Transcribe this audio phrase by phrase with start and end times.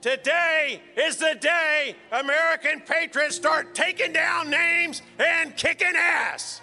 [0.00, 6.62] Today is the day American patriots start taking down names and kicking ass.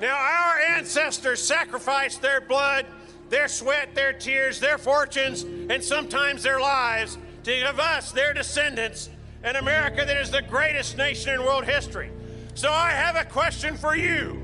[0.00, 2.86] Now, our ancestors sacrificed their blood,
[3.28, 9.10] their sweat, their tears, their fortunes, and sometimes their lives to give us, their descendants,
[9.42, 12.12] an America that is the greatest nation in world history.
[12.54, 14.40] So I have a question for you.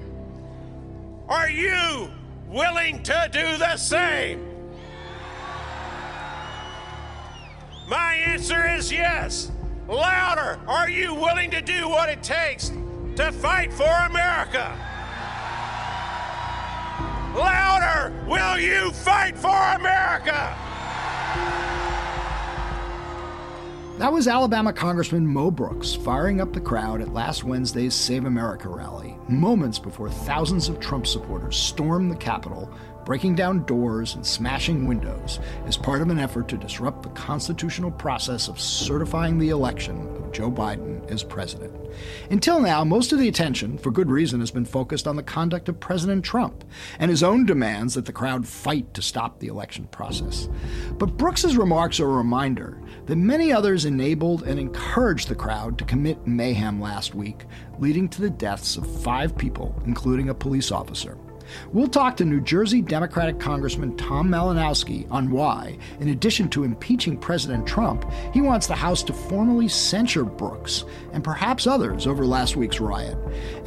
[1.29, 2.11] Are you
[2.49, 4.45] willing to do the same?
[7.89, 9.51] My answer is yes.
[9.89, 12.71] Louder, are you willing to do what it takes
[13.17, 14.77] to fight for America?
[17.35, 20.57] Louder, will you fight for America?
[23.99, 28.69] That was Alabama Congressman Mo Brooks firing up the crowd at last Wednesday's Save America
[28.69, 32.71] rally, moments before thousands of Trump supporters stormed the Capitol
[33.09, 37.91] breaking down doors and smashing windows as part of an effort to disrupt the constitutional
[37.91, 41.73] process of certifying the election of Joe Biden as president.
[42.31, 45.71] Until now, most of the attention, for good reason, has been focused on the conduct
[45.71, 46.65] of President Trump
[46.99, 50.47] and his own demands that the crowd fight to stop the election process.
[50.99, 55.87] But Brooks's remarks are a reminder that many others enabled and encouraged the crowd to
[55.87, 57.47] commit mayhem last week,
[57.79, 61.17] leading to the deaths of five people, including a police officer.
[61.73, 67.17] We'll talk to New Jersey Democratic Congressman Tom Malinowski on why, in addition to impeaching
[67.17, 72.57] President Trump, he wants the House to formally censure Brooks and perhaps others over last
[72.57, 73.17] week's riot.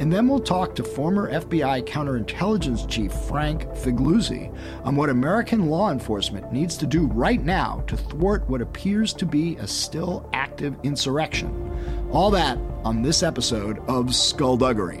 [0.00, 5.90] And then we'll talk to former FBI counterintelligence chief Frank Figliuzzi on what American law
[5.90, 10.76] enforcement needs to do right now to thwart what appears to be a still active
[10.82, 11.70] insurrection.
[12.10, 15.00] All that on this episode of Skullduggery.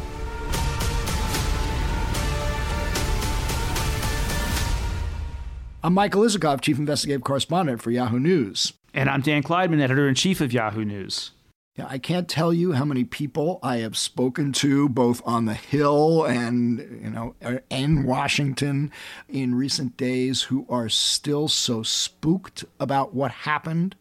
[5.83, 8.73] I'm Michael Isikoff, Chief Investigative Correspondent for Yahoo News.
[8.93, 11.31] And I'm Dan Klaidman, Editor in Chief of Yahoo News.
[11.75, 15.55] Yeah, I can't tell you how many people I have spoken to, both on the
[15.55, 18.91] Hill and you know, er, in Washington,
[19.27, 23.95] in recent days, who are still so spooked about what happened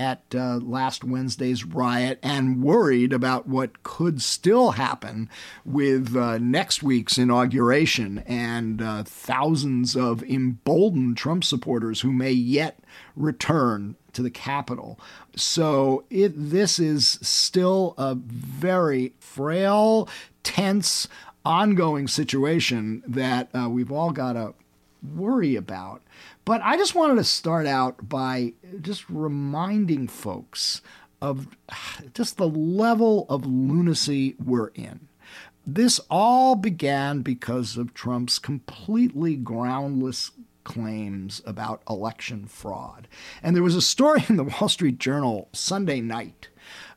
[0.00, 5.28] at uh, last Wednesday's riot and worried about what could still happen
[5.62, 12.80] with uh, next week's inauguration and uh, thousands of emboldened Trump supporters who may yet
[13.14, 14.98] return to the Capitol.
[15.36, 20.08] So it, this is still a very frail,
[20.42, 21.08] tense,
[21.44, 24.54] ongoing situation that uh, we've all got to
[25.02, 26.00] worry about.
[26.50, 30.82] But I just wanted to start out by just reminding folks
[31.22, 31.46] of
[32.12, 35.06] just the level of lunacy we're in.
[35.64, 40.32] This all began because of Trump's completely groundless
[40.64, 43.06] claims about election fraud.
[43.44, 46.48] And there was a story in the Wall Street Journal Sunday night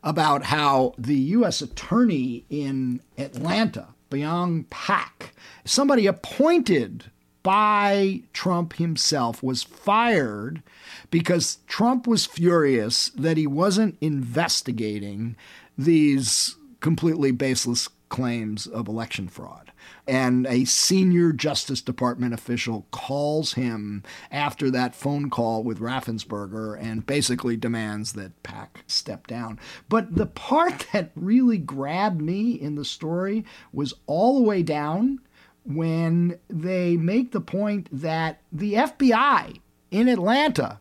[0.02, 1.62] about how the U.S.
[1.62, 7.12] attorney in Atlanta, Byung Pak, somebody appointed
[7.44, 10.64] by Trump himself was fired
[11.12, 15.36] because Trump was furious that he wasn't investigating
[15.78, 19.72] these completely baseless claims of election fraud.
[20.08, 27.06] And a senior Justice Department official calls him after that phone call with Raffensperger and
[27.06, 29.59] basically demands that Pak step down.
[29.90, 35.20] But the part that really grabbed me in the story was all the way down
[35.66, 39.60] when they make the point that the FBI
[39.92, 40.80] in Atlanta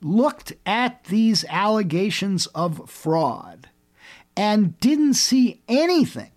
[0.00, 3.68] looked at these allegations of fraud
[4.36, 6.30] and didn't see anything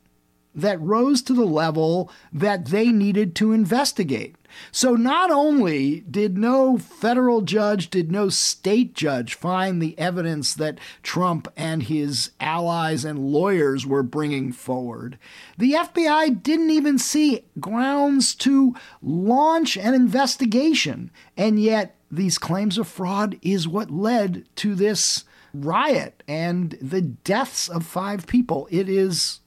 [0.56, 4.36] that rose to the level that they needed to investigate.
[4.72, 10.80] So not only did no federal judge, did no state judge find the evidence that
[11.04, 15.18] Trump and his allies and lawyers were bringing forward,
[15.58, 21.12] the FBI didn't even see grounds to launch an investigation.
[21.36, 27.68] And yet, these claims of fraud is what led to this riot and the deaths
[27.68, 28.68] of five people.
[28.72, 29.42] It is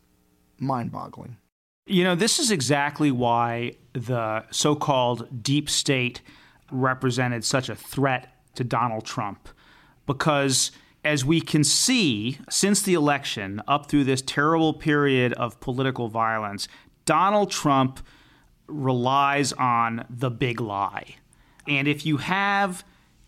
[0.59, 1.37] mind boggling.
[1.91, 6.21] You know, this is exactly why the so called deep state
[6.71, 9.49] represented such a threat to Donald Trump.
[10.07, 10.71] Because
[11.05, 16.69] as we can see since the election, up through this terrible period of political violence,
[17.07, 18.07] Donald Trump
[18.69, 21.17] relies on the big lie.
[21.67, 22.85] And if you have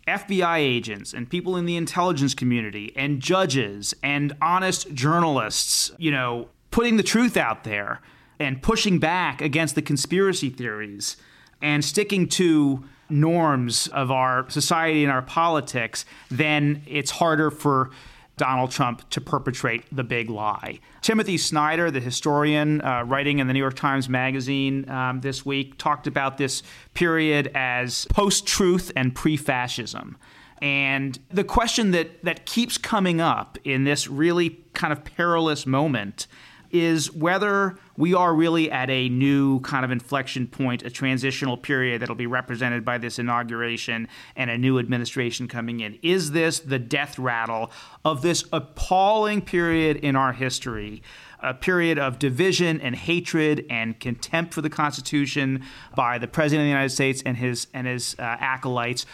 [0.06, 6.48] FBI agents and people in the intelligence community and judges and honest journalists, you know,
[6.70, 8.00] putting the truth out there
[8.42, 11.16] and pushing back against the conspiracy theories
[11.60, 17.90] and sticking to norms of our society and our politics, then it's harder for
[18.36, 20.80] Donald Trump to perpetrate the big lie.
[21.02, 25.78] Timothy Snyder, the historian uh, writing in the New York Times Magazine um, this week,
[25.78, 26.62] talked about this
[26.94, 30.16] period as post truth and pre fascism.
[30.60, 36.26] And the question that, that keeps coming up in this really kind of perilous moment
[36.72, 42.00] is whether we are really at a new kind of inflection point, a transitional period
[42.00, 45.98] that'll be represented by this inauguration and a new administration coming in.
[46.02, 47.70] Is this the death rattle
[48.04, 51.02] of this appalling period in our history?
[51.40, 55.64] A period of division and hatred and contempt for the Constitution
[55.94, 59.04] by the President of the United States and his and his uh, acolytes,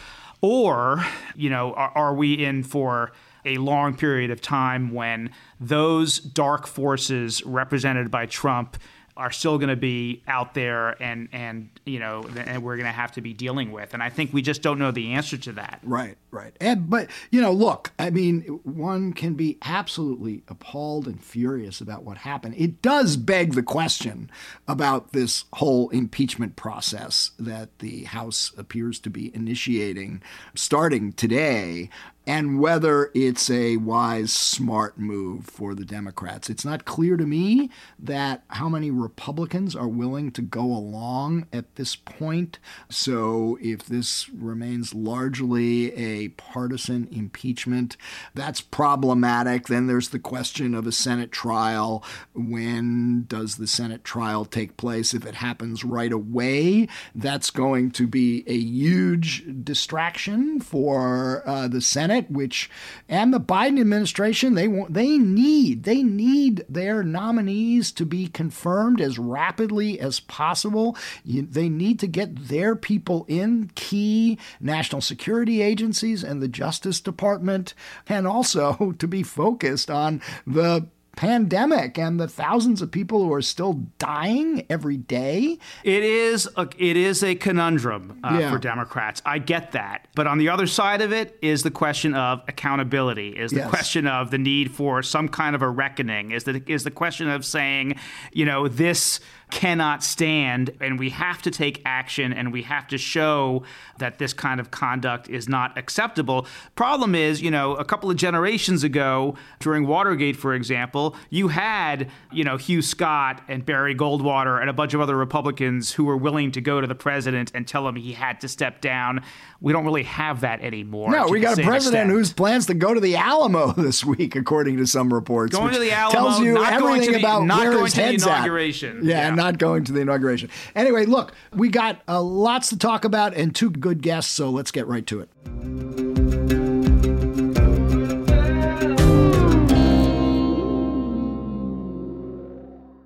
[0.42, 1.02] or
[1.34, 3.12] you know, are, are we in for
[3.44, 5.30] a long period of time when
[5.60, 8.76] those dark forces represented by Trump
[9.18, 12.92] are still going to be out there and and you know and we're going to
[12.92, 13.92] have to be dealing with.
[13.92, 15.80] And i think we just don't know the answer to that.
[15.82, 16.56] Right right.
[16.60, 22.04] And but you know look i mean one can be absolutely appalled and furious about
[22.04, 22.54] what happened.
[22.56, 24.30] It does beg the question
[24.68, 30.22] about this whole impeachment process that the house appears to be initiating
[30.54, 31.90] starting today
[32.28, 36.50] and whether it's a wise, smart move for the Democrats.
[36.50, 41.76] It's not clear to me that how many Republicans are willing to go along at
[41.76, 42.58] this point.
[42.90, 47.96] So if this remains largely a partisan impeachment,
[48.34, 49.68] that's problematic.
[49.68, 52.04] Then there's the question of a Senate trial.
[52.34, 55.14] When does the Senate trial take place?
[55.14, 61.80] If it happens right away, that's going to be a huge distraction for uh, the
[61.80, 62.70] Senate Senate, which
[63.08, 69.00] and the Biden administration they want they need they need their nominees to be confirmed
[69.00, 70.96] as rapidly as possible.
[71.24, 77.00] You, they need to get their people in key national security agencies and the Justice
[77.00, 77.74] Department,
[78.08, 80.86] and also to be focused on the
[81.18, 85.58] pandemic and the thousands of people who are still dying every day.
[85.82, 88.52] It is a, it is a conundrum uh, yeah.
[88.52, 89.20] for Democrats.
[89.26, 93.30] I get that, but on the other side of it is the question of accountability.
[93.30, 93.68] Is the yes.
[93.68, 96.30] question of the need for some kind of a reckoning.
[96.30, 97.98] Is the is the question of saying,
[98.32, 99.18] you know, this
[99.50, 103.62] cannot stand, and we have to take action and we have to show
[103.98, 106.46] that this kind of conduct is not acceptable.
[106.74, 112.10] Problem is, you know, a couple of generations ago, during Watergate, for example, you had,
[112.32, 116.16] you know, Hugh Scott and Barry Goldwater and a bunch of other Republicans who were
[116.16, 119.22] willing to go to the president and tell him he had to step down.
[119.60, 121.10] We don't really have that anymore.
[121.10, 124.76] No, we got a president who's plans to go to the Alamo this week, according
[124.76, 125.56] to some reports.
[125.56, 128.24] Going to the Alamo tells you everything the, about not where going his to head's
[128.24, 128.98] the inauguration.
[128.98, 129.04] At.
[129.04, 130.50] Yeah, yeah, not going to the inauguration.
[130.74, 134.72] Anyway, look, we got uh, lots to talk about and two good guests, so let's
[134.72, 135.28] get right to it.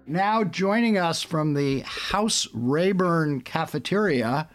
[0.06, 4.48] Now joining us from the House Rayburn cafeteria,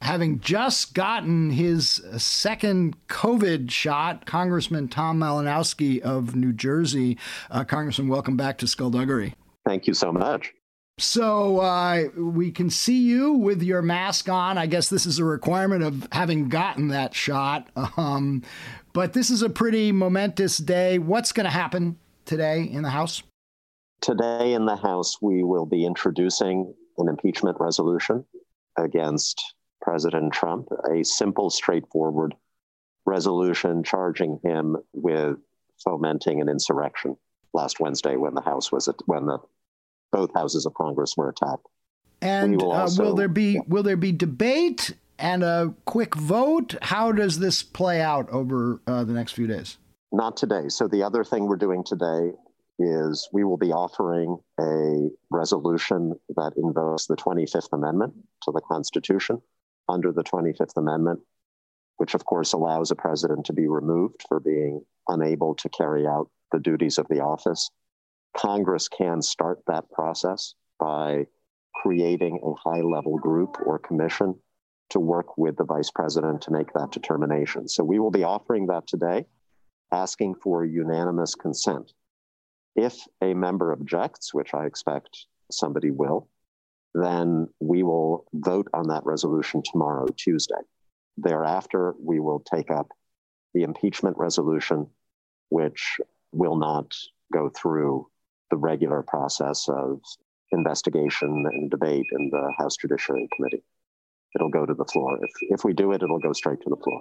[0.00, 7.18] having just gotten his second COVID shot, Congressman Tom Malinowski of New Jersey.
[7.50, 9.34] Uh, Congressman, welcome back to Skullduggery.
[9.66, 10.54] Thank you so much.
[10.98, 14.56] So uh, we can see you with your mask on.
[14.56, 17.68] I guess this is a requirement of having gotten that shot.
[17.98, 18.42] Um,
[18.92, 20.98] but this is a pretty momentous day.
[20.98, 23.22] What's going to happen today in the House?
[24.00, 28.24] Today in the House, we will be introducing an impeachment resolution
[28.78, 32.34] against President Trump, a simple, straightforward
[33.04, 35.36] resolution charging him with
[35.84, 37.16] fomenting an insurrection
[37.52, 39.38] last Wednesday when the House was at, when the
[40.12, 41.66] both houses of Congress were attacked.
[42.22, 43.60] And will, also, uh, will, there be yeah.
[43.68, 46.76] will there be debate and a quick vote?
[46.82, 49.78] How does this play out over uh, the next few days?
[50.12, 50.68] Not today.
[50.68, 52.32] So the other thing we're doing today
[52.78, 59.40] is we will be offering a resolution that invokes the 25th Amendment to the Constitution.
[59.88, 61.20] Under the 25th Amendment,
[61.96, 66.28] which of course allows a president to be removed for being unable to carry out
[66.52, 67.70] the duties of the office
[68.36, 71.26] Congress can start that process by
[71.74, 74.34] creating a high level group or commission
[74.90, 77.66] to work with the vice president to make that determination.
[77.66, 79.26] So we will be offering that today,
[79.90, 81.92] asking for unanimous consent.
[82.76, 86.28] If a member objects, which I expect somebody will,
[86.94, 90.54] then we will vote on that resolution tomorrow, Tuesday.
[91.16, 92.88] Thereafter, we will take up
[93.54, 94.88] the impeachment resolution,
[95.48, 95.98] which
[96.32, 96.94] will not
[97.32, 98.08] go through
[98.50, 100.00] the regular process of
[100.52, 103.62] investigation and debate in the House Judiciary Committee.
[104.34, 105.18] It'll go to the floor.
[105.20, 107.00] If, if we do it, it'll go straight to the floor.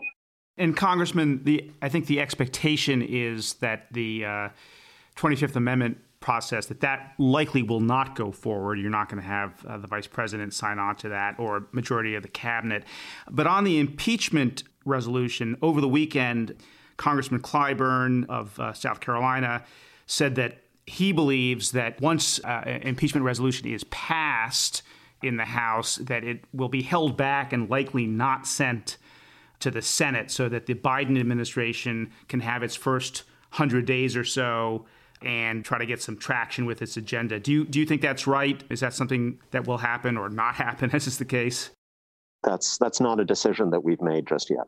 [0.57, 4.49] And Congressman, the I think the expectation is that the uh,
[5.17, 8.79] 25th Amendment process that that likely will not go forward.
[8.79, 12.15] You're not going to have uh, the vice president sign on to that or majority
[12.15, 12.83] of the cabinet.
[13.29, 16.55] But on the impeachment resolution over the weekend,
[16.97, 19.63] Congressman Clyburn of uh, South Carolina
[20.07, 24.83] said that he believes that once uh, impeachment resolution is passed
[25.23, 28.97] in the House, that it will be held back and likely not sent
[29.59, 34.23] to the Senate so that the Biden administration can have its first 100 days or
[34.23, 34.85] so
[35.21, 37.39] and try to get some traction with its agenda.
[37.39, 38.63] Do you do you think that's right?
[38.69, 41.71] Is that something that will happen or not happen, as is the case?
[42.43, 44.67] That's that's not a decision that we've made just yet.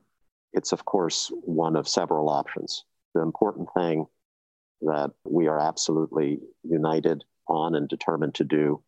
[0.54, 2.86] It's of course one of several options.
[3.14, 4.08] The important thing
[4.82, 8.82] that we are absolutely united on and determined to do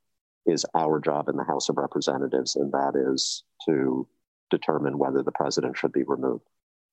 [0.45, 4.07] is our job in the House of Representatives, and that is to
[4.49, 6.43] determine whether the president should be removed.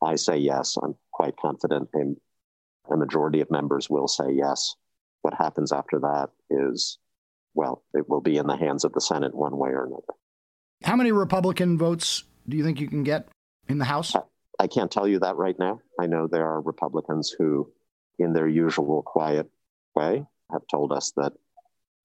[0.02, 0.76] I say yes.
[0.82, 1.88] I'm quite confident
[2.90, 4.76] a majority of members will say yes.
[5.22, 6.98] What happens after that is,
[7.54, 10.14] well, it will be in the hands of the Senate one way or another.
[10.84, 13.28] How many Republican votes do you think you can get
[13.68, 14.14] in the House?
[14.14, 14.20] I,
[14.60, 15.80] I can't tell you that right now.
[15.98, 17.72] I know there are Republicans who,
[18.18, 19.49] in their usual quiet
[19.94, 21.32] way, have told us that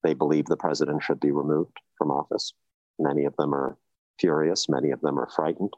[0.04, 2.54] they believe the president should be removed from office.
[3.00, 3.78] Many of them are
[4.20, 5.74] furious, many of them are frightened.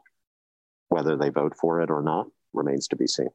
[0.88, 3.30] Whether they vote for it or not remains to be seen.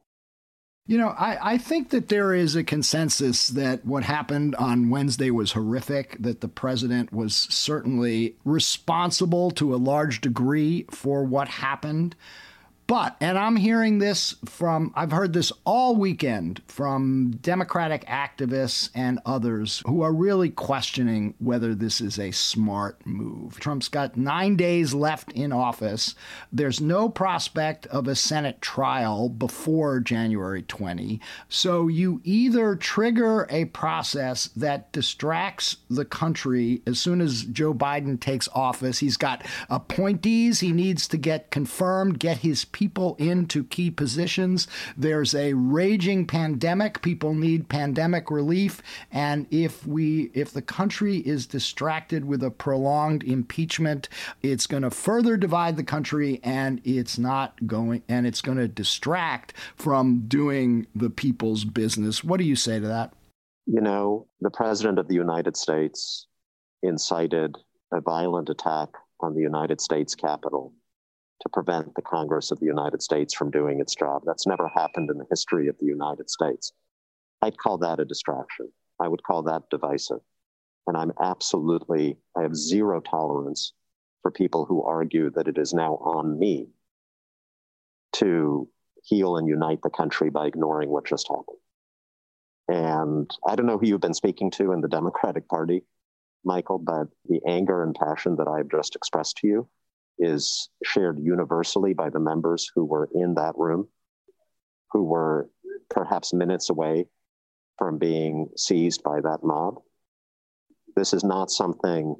[0.86, 5.30] You know, I, I think that there is a consensus that what happened on Wednesday
[5.30, 12.16] was horrific, that the president was certainly responsible to a large degree for what happened.
[12.90, 19.20] But, and I'm hearing this from, I've heard this all weekend from Democratic activists and
[19.24, 23.60] others who are really questioning whether this is a smart move.
[23.60, 26.16] Trump's got nine days left in office.
[26.50, 31.20] There's no prospect of a Senate trial before January 20.
[31.48, 38.18] So you either trigger a process that distracts the country as soon as Joe Biden
[38.18, 38.98] takes office.
[38.98, 44.66] He's got appointees he needs to get confirmed, get his people into key positions.
[44.96, 47.02] There's a raging pandemic.
[47.02, 48.80] People need pandemic relief.
[49.12, 54.08] And if we if the country is distracted with a prolonged impeachment,
[54.40, 58.66] it's going to further divide the country and it's not going and it's going to
[58.66, 62.24] distract from doing the people's business.
[62.24, 63.12] What do you say to that?
[63.66, 66.26] You know, the president of the United States
[66.82, 67.58] incited
[67.92, 68.88] a violent attack
[69.20, 70.72] on the United States Capitol
[71.40, 74.22] to prevent the Congress of the United States from doing its job.
[74.26, 76.72] That's never happened in the history of the United States.
[77.42, 78.70] I'd call that a distraction.
[79.00, 80.20] I would call that divisive.
[80.86, 83.72] And I'm absolutely, I have zero tolerance
[84.22, 86.68] for people who argue that it is now on me
[88.14, 88.68] to
[89.02, 91.56] heal and unite the country by ignoring what just happened.
[92.68, 95.84] And I don't know who you've been speaking to in the Democratic Party,
[96.44, 99.68] Michael, but the anger and passion that I've just expressed to you
[100.20, 103.88] is shared universally by the members who were in that room,
[104.92, 105.50] who were
[105.88, 107.06] perhaps minutes away
[107.78, 109.80] from being seized by that mob.
[110.94, 112.14] This is not something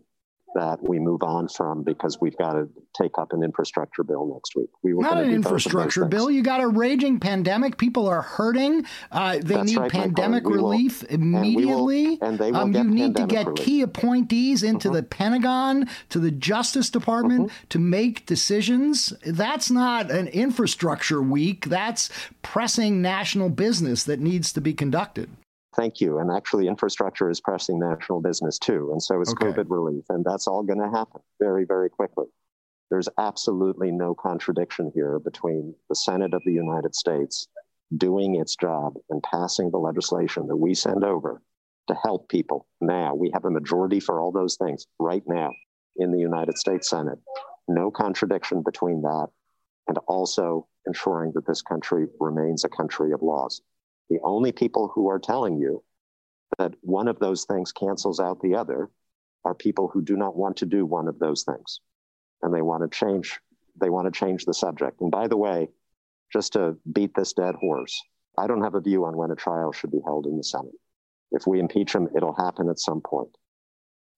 [0.55, 2.69] that we move on from because we've got to
[3.01, 4.69] take up an infrastructure bill next week.
[4.83, 6.31] We were not an infrastructure bill.
[6.31, 7.79] You got a raging pandemic.
[7.79, 8.85] People are hurting.
[9.11, 12.05] Uh, they That's need right, pandemic relief will, immediately.
[12.05, 13.65] And, will, and they will um, you need to get relief.
[13.65, 14.97] key appointees into mm-hmm.
[14.97, 17.67] the Pentagon, to the Justice Department mm-hmm.
[17.69, 19.13] to make decisions.
[19.25, 21.67] That's not an infrastructure week.
[21.67, 22.11] That's
[22.43, 25.31] pressing national business that needs to be conducted.
[25.77, 26.19] Thank you.
[26.19, 28.91] And actually, infrastructure is pressing national business too.
[28.93, 29.47] And so is okay.
[29.47, 30.05] COVID relief.
[30.09, 32.27] And that's all going to happen very, very quickly.
[32.91, 37.47] There's absolutely no contradiction here between the Senate of the United States
[37.97, 41.41] doing its job and passing the legislation that we send over
[41.87, 43.15] to help people now.
[43.15, 45.51] We have a majority for all those things right now
[45.97, 47.19] in the United States Senate.
[47.69, 49.29] No contradiction between that
[49.87, 53.61] and also ensuring that this country remains a country of laws.
[54.11, 55.83] The only people who are telling you
[56.59, 58.91] that one of those things cancels out the other
[59.45, 61.81] are people who do not want to do one of those things.
[62.43, 63.39] And they want to change,
[63.81, 65.01] they want to change the subject.
[65.01, 65.69] And by the way,
[66.33, 67.99] just to beat this dead horse,
[68.37, 70.75] I don't have a view on when a trial should be held in the Senate.
[71.31, 73.37] If we impeach him, it'll happen at some point.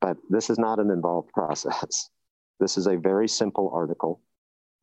[0.00, 2.08] But this is not an involved process.
[2.60, 4.22] This is a very simple article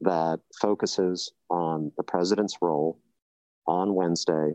[0.01, 2.99] that focuses on the president's role
[3.67, 4.53] on Wednesday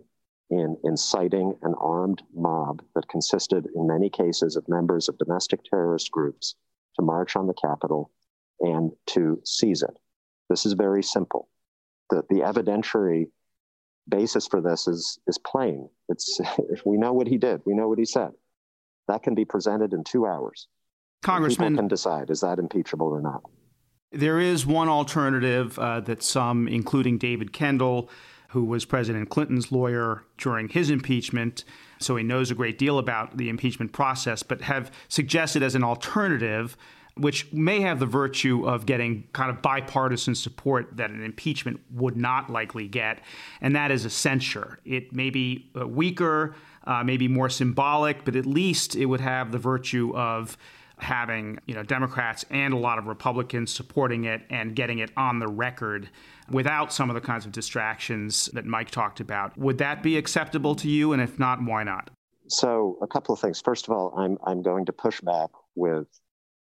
[0.54, 6.10] in inciting an armed mob that consisted, in many cases, of members of domestic terrorist
[6.10, 6.54] groups
[6.96, 8.10] to march on the Capitol
[8.60, 9.96] and to seize it.
[10.48, 11.48] This is very simple.
[12.10, 13.26] The, the evidentiary
[14.08, 15.88] basis for this is, is plain.
[16.08, 16.40] It's,
[16.84, 18.30] we know what he did, we know what he said.
[19.08, 20.68] That can be presented in two hours.
[21.22, 23.42] Congressman People can decide is that impeachable or not.
[24.12, 28.08] There is one alternative uh, that some, including David Kendall,
[28.54, 31.64] who was President Clinton's lawyer during his impeachment,
[31.98, 35.82] so he knows a great deal about the impeachment process, but have suggested as an
[35.82, 36.76] alternative,
[37.16, 42.16] which may have the virtue of getting kind of bipartisan support that an impeachment would
[42.16, 43.24] not likely get,
[43.60, 44.78] and that is a censure.
[44.84, 46.54] It may be uh, weaker,
[46.86, 50.56] uh, maybe more symbolic, but at least it would have the virtue of
[51.04, 55.38] having you know Democrats and a lot of Republicans supporting it and getting it on
[55.38, 56.08] the record
[56.50, 59.56] without some of the kinds of distractions that Mike talked about.
[59.56, 61.12] Would that be acceptable to you?
[61.12, 62.10] And if not, why not?
[62.48, 63.60] So, a couple of things.
[63.60, 66.08] First of all, I'm I'm going to push back with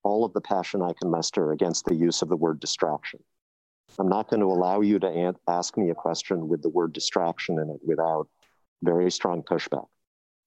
[0.02, 3.20] all of the passion I can muster against the use of the word distraction.
[3.98, 7.58] I'm not going to allow you to ask me a question with the word distraction
[7.58, 8.28] in it without
[8.82, 9.86] very strong pushback.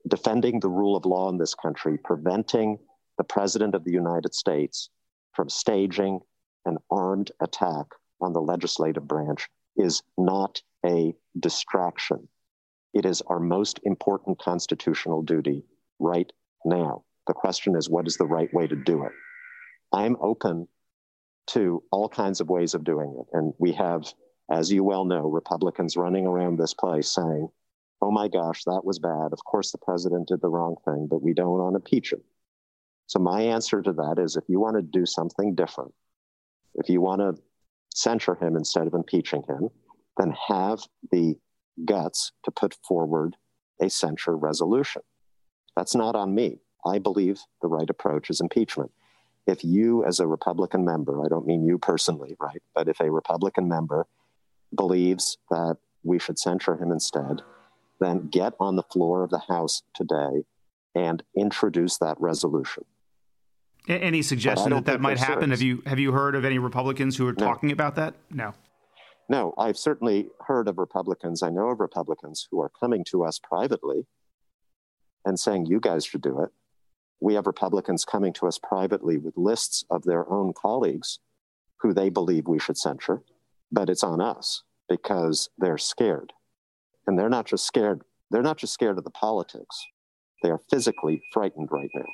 [0.07, 2.79] Defending the rule of law in this country, preventing
[3.17, 4.89] the President of the United States
[5.33, 6.19] from staging
[6.65, 7.87] an armed attack
[8.21, 12.27] on the legislative branch is not a distraction.
[12.93, 15.63] It is our most important constitutional duty
[15.99, 16.31] right
[16.65, 17.03] now.
[17.27, 19.11] The question is, what is the right way to do it?
[19.91, 20.67] I'm open
[21.47, 23.27] to all kinds of ways of doing it.
[23.33, 24.13] And we have,
[24.51, 27.49] as you well know, Republicans running around this place saying,
[28.01, 29.31] oh my gosh, that was bad.
[29.31, 32.21] Of course, the president did the wrong thing, but we don't want to impeach him.
[33.07, 35.93] So, my answer to that is if you want to do something different,
[36.75, 37.41] if you want to
[37.93, 39.69] censure him instead of impeaching him,
[40.17, 41.35] then have the
[41.85, 43.35] guts to put forward
[43.81, 45.01] a censure resolution.
[45.75, 46.59] That's not on me.
[46.85, 48.91] I believe the right approach is impeachment.
[49.47, 53.11] If you, as a Republican member, I don't mean you personally, right, but if a
[53.11, 54.07] Republican member
[54.75, 57.41] believes that we should censure him instead,
[57.99, 60.43] then get on the floor of the House today
[60.95, 62.83] and introduce that resolution.
[63.87, 65.49] Any suggestion that that might happen?
[65.51, 67.45] Have you have you heard of any Republicans who are no.
[67.45, 68.15] talking about that?
[68.29, 68.53] No.
[69.29, 71.41] No, I've certainly heard of Republicans.
[71.41, 74.05] I know of Republicans who are coming to us privately
[75.25, 76.49] and saying, you guys should do it.
[77.21, 81.19] We have Republicans coming to us privately with lists of their own colleagues
[81.79, 83.23] who they believe we should censure,
[83.71, 86.33] but it's on us because they're scared.
[87.07, 89.85] And they're not just scared, they're not just scared of the politics.
[90.41, 92.05] They are physically frightened right now.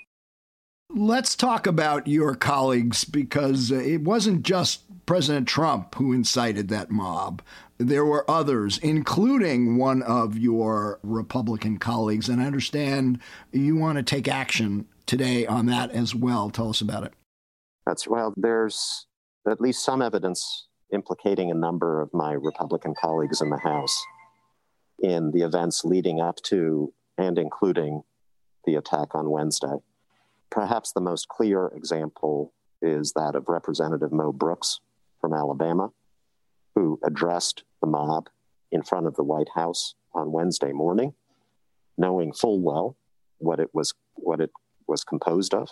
[0.92, 6.90] Let's talk about your colleagues because uh, it wasn't just President Trump who incited that
[6.90, 7.44] mob.
[7.78, 12.28] There were others, including one of your Republican colleagues.
[12.28, 13.20] And I understand
[13.52, 16.50] you want to take action today on that as well.
[16.50, 17.14] Tell us about it.
[17.86, 19.06] That's well, there's
[19.48, 24.04] at least some evidence implicating a number of my Republican colleagues in the House
[24.98, 28.02] in the events leading up to and including
[28.66, 29.78] the attack on Wednesday.
[30.50, 34.80] Perhaps the most clear example is that of Representative Mo Brooks
[35.22, 35.92] from Alabama,
[36.76, 38.30] who addressed the mob
[38.72, 41.14] in front of the White House on Wednesday morning,
[41.98, 42.98] knowing full well
[43.38, 44.52] what it was what it
[44.88, 45.70] was composed of.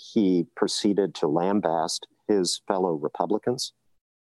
[0.00, 3.72] He proceeded to lambaste his fellow Republicans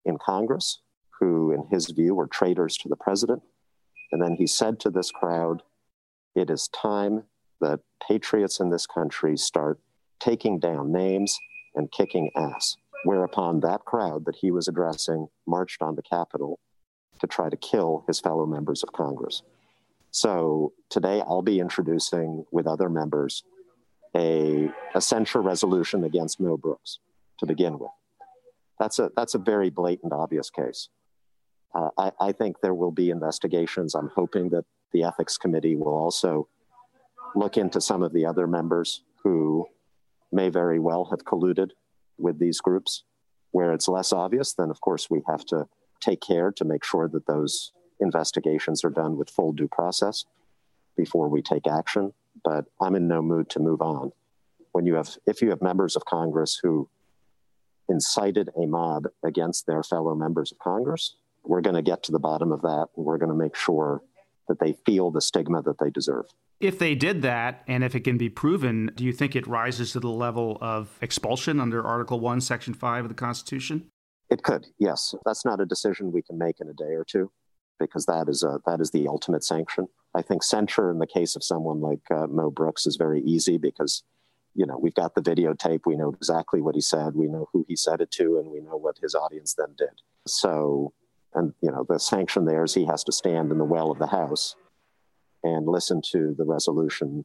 [0.05, 0.81] in Congress,
[1.21, 3.43] who, in his view, were traitors to the president.
[4.13, 5.63] And then he said to this crowd,
[6.35, 7.25] It is time
[7.61, 9.79] that patriots in this country start
[10.21, 11.37] taking down names
[11.75, 12.77] and kicking ass.
[13.05, 16.59] Whereupon that crowd that he was addressing marched on the Capitol
[17.21, 19.43] to try to kill his fellow members of Congress.
[20.11, 23.43] So today I'll be introducing with other members
[24.17, 26.99] a, a censure resolution against Mo Brooks
[27.41, 27.91] to begin with.
[28.79, 30.89] That's a, that's a very blatant, obvious case.
[31.75, 33.95] Uh, I, I think there will be investigations.
[33.95, 36.49] I'm hoping that the ethics committee will also
[37.35, 39.67] look into some of the other members who
[40.33, 41.71] may very well have colluded
[42.19, 43.05] with these groups.
[43.51, 45.67] Where it's less obvious, then of course we have to
[46.01, 50.25] take care to make sure that those investigations are done with full due process
[50.97, 52.13] before we take action.
[52.43, 54.13] But I'm in no mood to move on
[54.75, 56.89] when you have if you have members of Congress who
[57.89, 62.19] incited a mob against their fellow members of Congress, we're going to get to the
[62.19, 64.03] bottom of that and we're going to make sure
[64.49, 66.27] that they feel the stigma that they deserve.
[66.61, 69.93] If they did that, and if it can be proven, do you think it rises
[69.93, 73.91] to the level of expulsion under Article 1, Section 5 of the Constitution?
[74.31, 75.15] It could, yes.
[75.25, 77.31] That's not a decision we can make in a day or two
[77.79, 79.87] because that is a, that is the ultimate sanction.
[80.15, 83.59] I think censure in the case of someone like uh, Mo Brooks is very easy
[83.59, 84.03] because
[84.55, 87.65] you know we've got the videotape, we know exactly what he said, we know who
[87.69, 90.03] he said it to, and we know what his audience then did.
[90.27, 90.93] So,
[91.35, 93.99] and you know the sanction there is he has to stand in the well of
[93.99, 94.57] the House
[95.43, 97.25] and listen to the resolution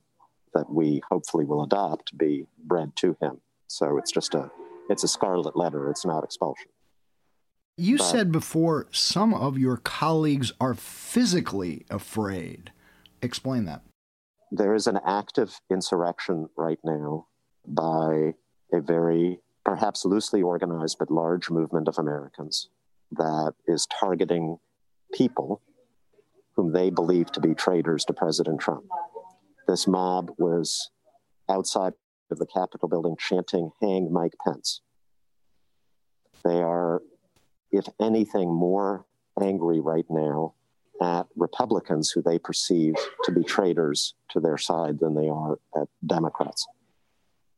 [0.54, 3.40] that we hopefully will adopt be read to him.
[3.68, 4.52] So it's just a
[4.90, 5.90] it's a scarlet letter.
[5.90, 6.68] It's not expulsion.
[7.78, 12.72] You but, said before some of your colleagues are physically afraid.
[13.22, 13.84] Explain that.
[14.52, 17.28] There is an active insurrection right now
[17.68, 18.34] by
[18.74, 22.70] a very, perhaps loosely organized, but large movement of Americans
[23.12, 24.58] that is targeting
[25.14, 25.62] people
[26.56, 28.84] whom they believe to be traitors to President Trump.
[29.68, 30.90] This mob was
[31.50, 31.94] outside
[32.32, 34.82] of the Capitol building chanting, Hang Mike Pence.
[36.44, 37.02] They are
[37.72, 39.06] if anything, more
[39.42, 40.54] angry right now
[41.02, 45.88] at Republicans who they perceive to be traitors to their side than they are at
[46.06, 46.68] Democrats.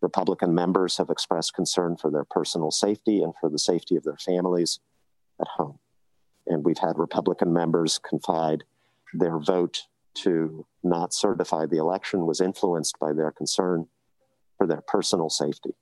[0.02, 4.18] Republican members have expressed concern for their personal safety and for the safety of their
[4.18, 4.80] families
[5.42, 5.80] at home.
[6.48, 8.64] And we've had Republican members confide
[9.14, 13.88] their vote to not certify the election was influenced by their concern
[14.58, 15.74] for their personal safety.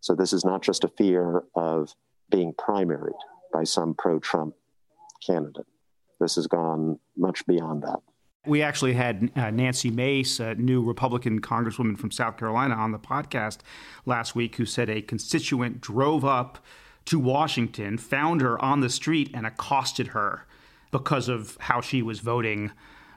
[0.00, 1.94] So this is not just a fear of
[2.30, 3.18] being primaried,
[3.54, 4.54] by some pro Trump
[5.24, 5.66] candidate.
[6.20, 8.00] This has gone much beyond that.
[8.46, 12.98] We actually had uh, Nancy Mace, a new Republican congresswoman from South Carolina, on the
[12.98, 13.58] podcast
[14.04, 16.58] last week who said a constituent drove up
[17.06, 20.46] to Washington, found her on the street, and accosted her
[20.90, 22.70] because of how she was voting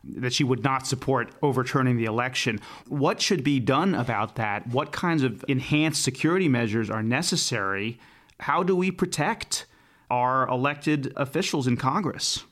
[0.04, 2.60] that she would not support overturning the election.
[2.88, 4.68] What should be done about that?
[4.68, 8.00] What kinds of enhanced security measures are necessary?
[8.40, 9.66] How do we protect
[10.10, 12.44] our elected officials in Congress?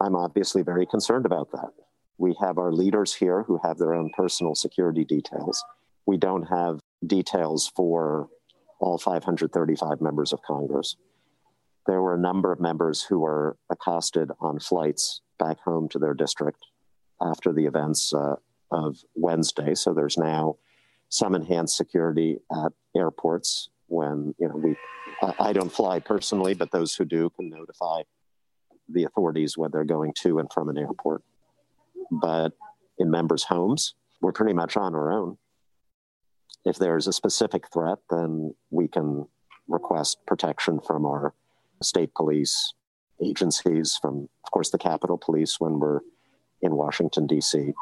[0.00, 1.70] I'm obviously very concerned about that.
[2.18, 5.62] We have our leaders here who have their own personal security details.
[6.06, 8.28] We don't have details for
[8.80, 10.96] all 535 members of Congress.
[11.86, 16.14] There were a number of members who were accosted on flights back home to their
[16.14, 16.58] district
[17.20, 18.36] after the events uh,
[18.70, 19.74] of Wednesday.
[19.74, 20.56] So there's now
[21.08, 24.76] some enhanced security at airports when you know we
[25.38, 28.02] I don't fly personally, but those who do can notify
[28.88, 31.22] the authorities when they're going to and from an airport.
[32.10, 32.52] But
[32.98, 35.38] in members' homes, we're pretty much on our own.
[36.66, 39.26] If there's a specific threat, then we can
[39.68, 41.34] request protection from our
[41.82, 42.74] state police
[43.22, 46.00] agencies, from, of course, the Capitol Police when we're
[46.60, 47.72] in Washington, D.C.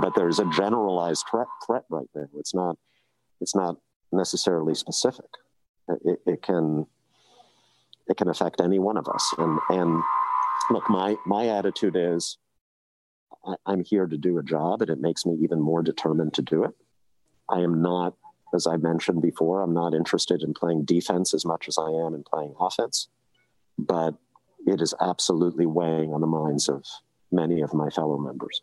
[0.00, 2.26] But there's a generalized threat, threat right now.
[2.38, 2.76] It's not,
[3.40, 3.76] it's not
[4.10, 5.26] necessarily specific
[6.04, 6.86] it, it can
[8.06, 9.34] it can affect any one of us.
[9.38, 10.02] And and
[10.70, 12.38] look, my my attitude is
[13.46, 16.42] I, I'm here to do a job, and it makes me even more determined to
[16.42, 16.74] do it.
[17.50, 18.14] I am not,
[18.54, 22.14] as I mentioned before, I'm not interested in playing defense as much as I am
[22.14, 23.08] in playing offense.
[23.78, 24.14] But
[24.66, 26.84] it is absolutely weighing on the minds of
[27.30, 28.62] many of my fellow members.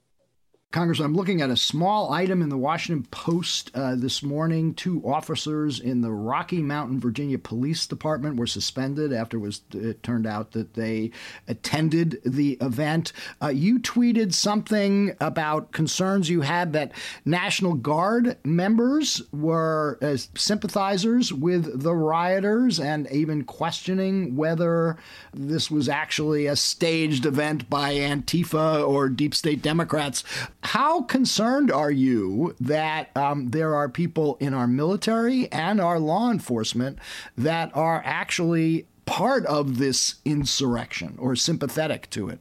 [0.75, 4.73] Congress, I'm looking at a small item in the Washington Post uh, this morning.
[4.73, 10.03] Two officers in the Rocky Mountain, Virginia Police Department were suspended after it, was, it
[10.03, 11.11] turned out that they
[11.47, 13.13] attended the event.
[13.41, 16.91] Uh, you tweeted something about concerns you had that
[17.23, 24.97] National Guard members were uh, sympathizers with the rioters and even questioning whether
[25.33, 30.25] this was actually a staged event by Antifa or deep state Democrats.
[30.65, 36.31] How concerned are you that um, there are people in our military and our law
[36.31, 36.97] enforcement
[37.37, 42.39] that are actually part of this insurrection or sympathetic to it?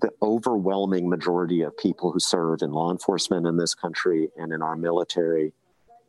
[0.00, 4.62] The overwhelming majority of people who serve in law enforcement in this country and in
[4.62, 5.52] our military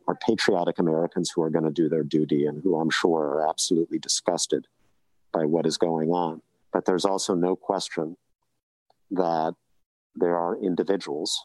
[0.08, 3.50] are patriotic Americans who are going to do their duty and who I'm sure are
[3.50, 4.66] absolutely disgusted
[5.34, 6.40] by what is going on.
[6.72, 8.16] But there's also no question
[9.10, 9.54] that
[10.14, 11.44] there are individuals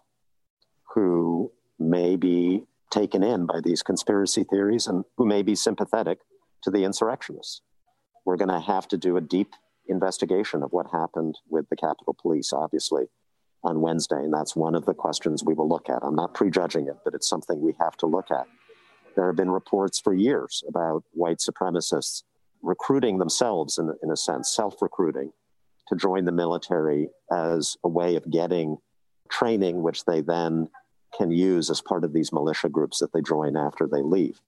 [0.94, 6.20] who may be taken in by these conspiracy theories and who may be sympathetic
[6.64, 7.62] to the insurrectionists.
[8.26, 9.54] We're going to have to do a deep
[9.88, 13.06] investigation of what happened with the Capitol Police, obviously,
[13.64, 14.18] on Wednesday.
[14.18, 16.04] And that's one of the questions we will look at.
[16.04, 18.48] I'm not prejudging it, but it's something we have to look at.
[19.16, 22.24] There have been reports for years about white supremacists
[22.62, 25.32] recruiting themselves, in, in a sense, self recruiting
[25.90, 28.78] to join the military as a way of getting
[29.30, 30.70] training, which they then
[31.18, 34.40] can use as part of these militia groups that they join after they leave.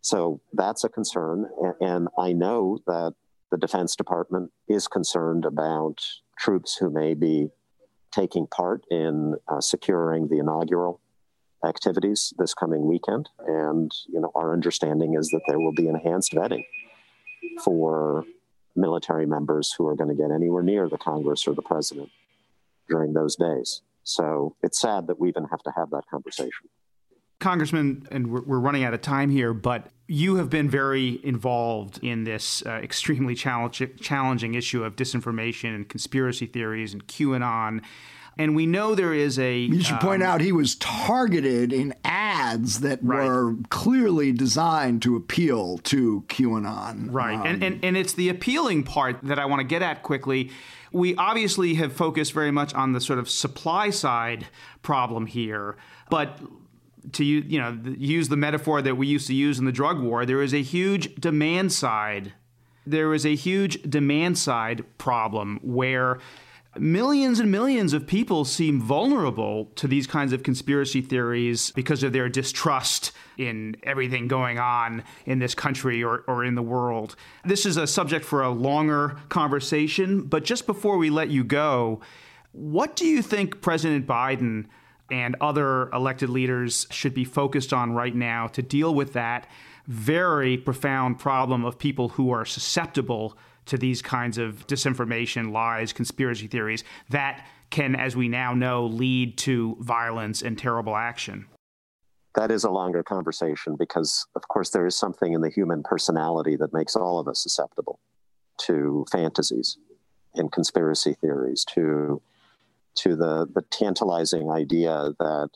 [0.00, 1.48] So that's a concern.
[1.80, 3.14] And I know that
[3.50, 6.04] the Defense Department is concerned about
[6.38, 7.48] troops who may be
[8.12, 11.00] taking part in uh, securing the inaugural
[11.66, 13.28] activities this coming weekend.
[13.46, 16.64] And, you know, our understanding is that there will be enhanced vetting
[17.64, 18.24] for
[18.78, 22.10] military members who are going to get anywhere near the Congress or the president
[22.88, 23.82] during those days.
[24.04, 26.68] So it's sad that we even have to have that conversation.
[27.40, 32.24] Congressman, and we're running out of time here, but you have been very involved in
[32.24, 37.82] this uh, extremely challenge- challenging issue of disinformation and conspiracy theories and QAnon.
[38.38, 39.58] And we know there is a.
[39.58, 43.26] You should um, point out he was targeted in ads that right.
[43.26, 47.08] were clearly designed to appeal to QAnon.
[47.10, 47.34] Right.
[47.34, 50.50] Um, and, and, and it's the appealing part that I want to get at quickly.
[50.92, 54.46] We obviously have focused very much on the sort of supply side
[54.82, 55.76] problem here.
[56.08, 56.38] But
[57.12, 60.24] to you know use the metaphor that we used to use in the drug war,
[60.24, 62.34] there is a huge demand side.
[62.86, 66.18] There is a huge demand side problem where
[66.80, 72.12] millions and millions of people seem vulnerable to these kinds of conspiracy theories because of
[72.12, 77.16] their distrust in everything going on in this country or, or in the world.
[77.44, 82.00] This is a subject for a longer conversation, but just before we let you go,
[82.52, 84.66] what do you think President Biden
[85.10, 89.46] and other elected leaders should be focused on right now to deal with that
[89.86, 93.36] very profound problem of people who are susceptible
[93.68, 99.38] to these kinds of disinformation, lies, conspiracy theories that can, as we now know, lead
[99.38, 101.46] to violence and terrible action.
[102.34, 106.56] That is a longer conversation because, of course, there is something in the human personality
[106.56, 108.00] that makes all of us susceptible
[108.66, 109.78] to fantasies
[110.34, 112.20] and conspiracy theories, to
[112.98, 115.50] to the, the tantalizing idea that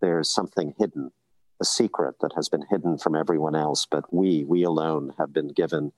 [0.00, 1.10] there's something hidden,
[1.60, 5.48] a secret that has been hidden from everyone else, but we, we alone, have been
[5.48, 5.92] given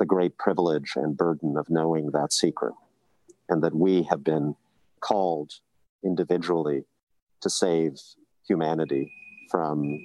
[0.00, 2.74] the great privilege and burden of knowing that secret,
[3.48, 4.56] and that we have been
[5.00, 5.52] called
[6.02, 6.82] individually
[7.42, 7.92] to save
[8.48, 9.12] humanity
[9.50, 9.98] from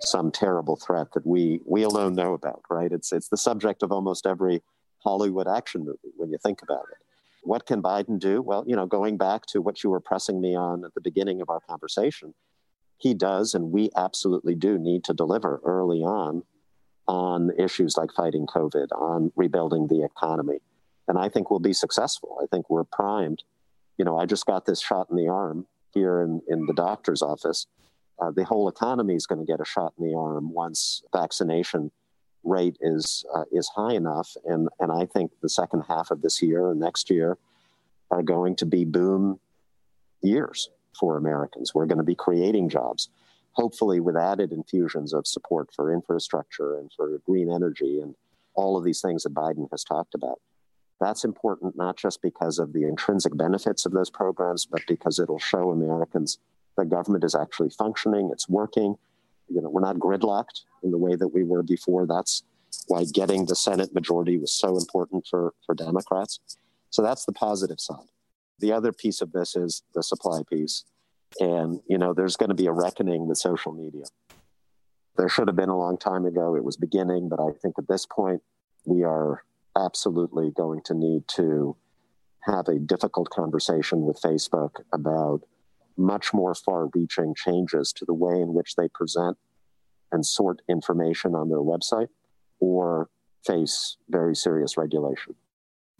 [0.00, 3.90] some terrible threat that we we alone know about right it's it's the subject of
[3.90, 4.62] almost every
[5.02, 6.98] hollywood action movie when you think about it
[7.46, 8.42] what can Biden do?
[8.42, 11.40] Well, you know, going back to what you were pressing me on at the beginning
[11.40, 12.34] of our conversation,
[12.98, 16.42] he does, and we absolutely do need to deliver early on
[17.08, 20.58] on issues like fighting COVID, on rebuilding the economy.
[21.08, 22.38] And I think we'll be successful.
[22.42, 23.44] I think we're primed.
[23.96, 27.22] You know, I just got this shot in the arm here in, in the doctor's
[27.22, 27.66] office.
[28.18, 31.90] Uh, the whole economy is going to get a shot in the arm once vaccination
[32.46, 36.40] rate is uh, is high enough, and and I think the second half of this
[36.40, 37.36] year and next year
[38.10, 39.40] are going to be boom
[40.22, 41.74] years for Americans.
[41.74, 43.10] We're going to be creating jobs,
[43.56, 48.14] hopefully with added infusions of support for infrastructure and for green energy and
[48.54, 50.40] all of these things that Biden has talked about.
[51.00, 55.38] That's important not just because of the intrinsic benefits of those programs, but because it'll
[55.38, 56.38] show Americans
[56.76, 58.96] that government is actually functioning, it's working,
[59.48, 62.06] you know, we're not gridlocked in the way that we were before.
[62.06, 62.42] That's
[62.88, 66.40] why getting the Senate majority was so important for, for Democrats.
[66.90, 68.10] So that's the positive side.
[68.58, 70.84] The other piece of this is the supply piece.
[71.40, 74.04] And, you know, there's going to be a reckoning with social media.
[75.16, 76.56] There should have been a long time ago.
[76.56, 78.42] It was beginning, but I think at this point,
[78.86, 79.44] we are
[79.76, 81.76] absolutely going to need to
[82.44, 85.40] have a difficult conversation with Facebook about
[85.96, 89.36] much more far reaching changes to the way in which they present
[90.12, 92.08] and sort information on their website
[92.60, 93.08] or
[93.44, 95.34] face very serious regulation.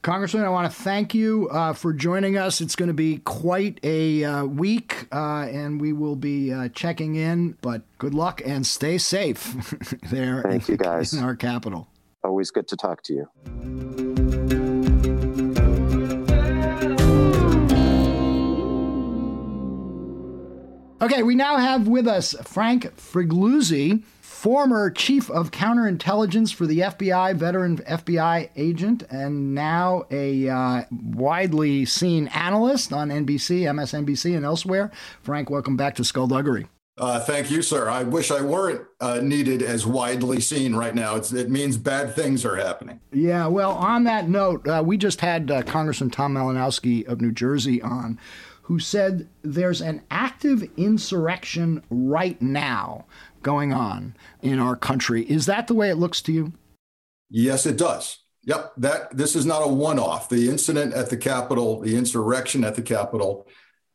[0.06, 2.60] Congressman, I want to thank you uh, for joining us.
[2.60, 7.16] It's going to be quite a uh, week, uh, and we will be uh, checking
[7.16, 7.58] in.
[7.60, 9.74] But good luck and stay safe
[10.12, 10.42] there.
[10.42, 11.12] Thank you, guys.
[11.12, 11.88] In our capital.
[12.22, 13.26] Always good to talk to you.
[21.02, 24.04] Okay, we now have with us Frank Figliuzzi,
[24.46, 31.84] former chief of counterintelligence for the FBI, veteran FBI agent, and now a uh, widely
[31.84, 34.92] seen analyst on NBC, MSNBC, and elsewhere.
[35.20, 36.68] Frank, welcome back to Skullduggery.
[36.96, 37.88] Uh, thank you, sir.
[37.90, 41.16] I wish I weren't uh, needed as widely seen right now.
[41.16, 43.00] It's, it means bad things are happening.
[43.12, 47.32] Yeah, well, on that note, uh, we just had uh, Congressman Tom Malinowski of New
[47.32, 48.16] Jersey on
[48.66, 53.04] who said there's an active insurrection right now
[53.40, 55.22] going on in our country.
[55.22, 56.52] Is that the way it looks to you?
[57.30, 58.18] Yes, it does.
[58.42, 60.28] Yep, that this is not a one-off.
[60.28, 63.46] The incident at the Capitol, the insurrection at the Capitol,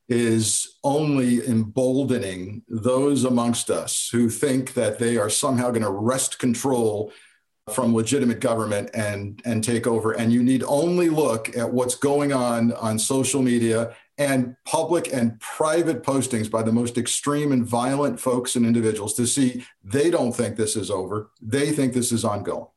[0.08, 6.40] is only emboldening those amongst us who think that they are somehow going to wrest
[6.40, 7.12] control
[7.74, 12.34] from legitimate government and and take over and you need only look at what's going
[12.34, 18.20] on on social media and public and private postings by the most extreme and violent
[18.20, 22.26] folks and individuals to see they don't think this is over they think this is
[22.26, 22.68] ongoing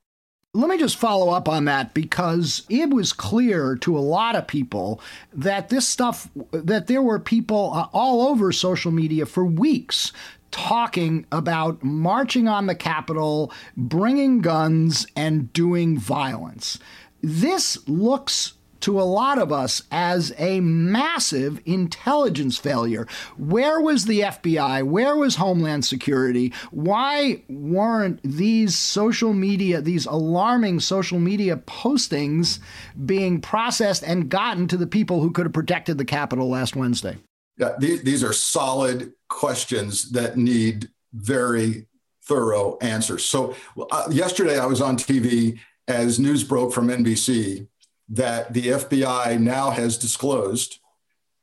[0.56, 4.46] let me just follow up on that because it was clear to a lot of
[4.46, 5.00] people
[5.32, 10.12] that this stuff, that there were people uh, all over social media for weeks
[10.52, 16.78] talking about marching on the Capitol, bringing guns, and doing violence.
[17.20, 18.53] This looks
[18.84, 23.06] to a lot of us as a massive intelligence failure.
[23.38, 24.82] Where was the FBI?
[24.82, 26.52] Where was Homeland Security?
[26.70, 32.58] Why weren't these social media, these alarming social media postings
[33.06, 37.16] being processed and gotten to the people who could have protected the Capitol last Wednesday?
[37.56, 41.86] Yeah, these, these are solid questions that need very
[42.24, 43.24] thorough answers.
[43.24, 43.54] So,
[43.90, 47.66] uh, yesterday I was on TV as news broke from NBC
[48.08, 50.80] that the FBI now has disclosed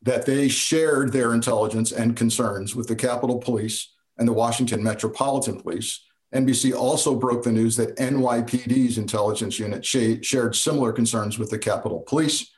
[0.04, 5.60] that they shared their intelligence and concerns with the Capitol Police and the Washington Metropolitan
[5.60, 6.02] Police.
[6.34, 11.60] NBC also broke the news that NYPD's intelligence unit sh- shared similar concerns with the
[11.60, 12.50] Capitol Police.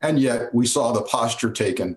[0.00, 1.96] And yet we saw the posture taken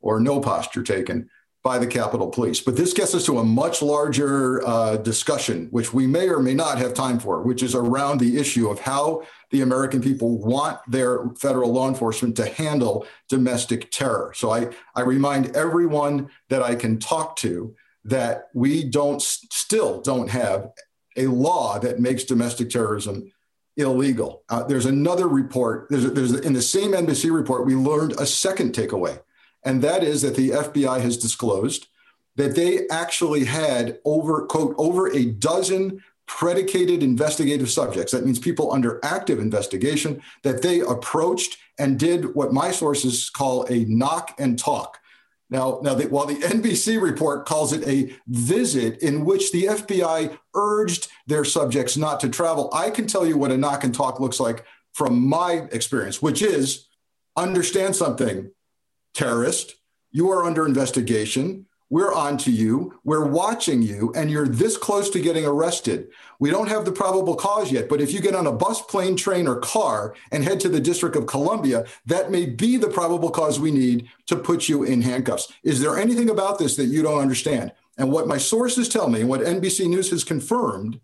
[0.00, 1.28] or no posture taken
[1.62, 2.60] by the Capitol Police.
[2.60, 6.54] But this gets us to a much larger uh, discussion, which we may or may
[6.54, 10.78] not have time for, which is around the issue of how the American people want
[10.88, 14.32] their federal law enforcement to handle domestic terror.
[14.34, 20.30] So I, I remind everyone that I can talk to that we don't still don't
[20.30, 20.72] have
[21.16, 23.30] a law that makes domestic terrorism
[23.76, 24.42] illegal.
[24.48, 25.86] Uh, there's another report.
[25.90, 29.20] There's, there's in the same NBC report we learned a second takeaway
[29.64, 31.86] and that is that the FBI has disclosed
[32.36, 38.12] that they actually had over, quote, over a dozen predicated investigative subjects.
[38.12, 43.66] That means people under active investigation that they approached and did what my sources call
[43.68, 44.98] a knock and talk.
[45.50, 50.38] Now, now the, while the NBC report calls it a visit in which the FBI
[50.54, 54.18] urged their subjects not to travel, I can tell you what a knock and talk
[54.18, 56.86] looks like from my experience, which is
[57.36, 58.50] understand something
[59.14, 59.76] terrorist,
[60.10, 61.66] you are under investigation.
[61.90, 62.98] We're on to you.
[63.04, 66.08] We're watching you, and you're this close to getting arrested.
[66.40, 69.14] We don't have the probable cause yet, but if you get on a bus, plane,
[69.14, 73.30] train, or car and head to the District of Columbia, that may be the probable
[73.30, 75.52] cause we need to put you in handcuffs.
[75.64, 77.72] Is there anything about this that you don't understand?
[77.98, 80.98] And what my sources tell me, and what NBC News has confirmed,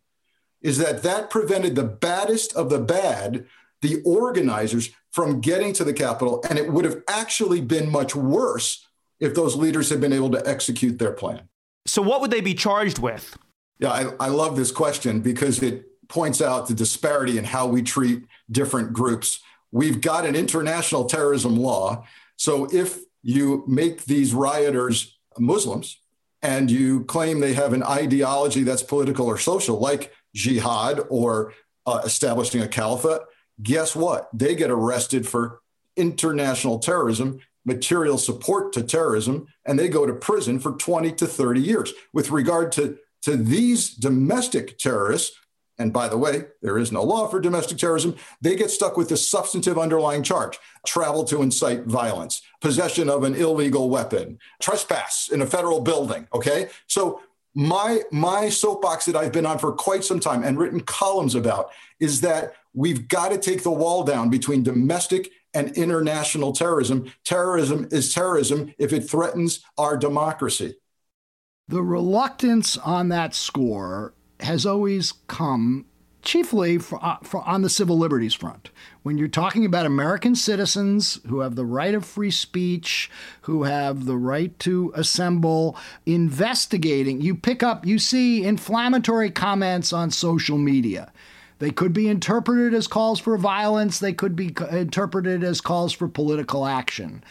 [0.63, 3.47] is that that prevented the baddest of the bad,
[3.81, 6.45] the organizers, from getting to the Capitol.
[6.49, 8.87] And it would have actually been much worse
[9.21, 11.49] if those leaders had been able to execute their plan.
[11.87, 13.37] So, what would they be charged with?
[13.79, 17.83] Yeah, I, I love this question because it points out the disparity in how we
[17.83, 19.41] treat different groups.
[19.71, 22.07] We've got an international terrorism law.
[22.37, 26.01] So, if you make these rioters Muslims
[26.43, 31.53] and you claim they have an ideology that's political or social, like jihad or
[31.87, 33.23] uh, establishing a caliphate,
[33.63, 34.29] guess what?
[34.33, 35.61] They get arrested for
[35.97, 41.61] international terrorism, material support to terrorism, and they go to prison for 20 to 30
[41.61, 41.93] years.
[42.13, 45.37] With regard to, to these domestic terrorists,
[45.79, 48.17] and by the way, there is no law for domestic terrorism.
[48.41, 53.35] They get stuck with the substantive underlying charge travel to incite violence, possession of an
[53.35, 56.27] illegal weapon, trespass in a federal building.
[56.35, 56.69] Okay.
[56.89, 57.21] So,
[57.59, 61.71] my, my soapbox that I've been on for quite some time and written columns about
[61.99, 67.13] is that We've got to take the wall down between domestic and international terrorism.
[67.25, 70.77] Terrorism is terrorism if it threatens our democracy.
[71.67, 75.87] The reluctance on that score has always come
[76.23, 78.71] chiefly for, uh, for on the civil liberties front.
[79.09, 84.05] When you're talking about American citizens who have the right of free speech, who have
[84.05, 91.11] the right to assemble, investigating, you pick up, you see inflammatory comments on social media.
[91.59, 96.07] They could be interpreted as calls for violence, they could be interpreted as calls for
[96.07, 97.25] political action.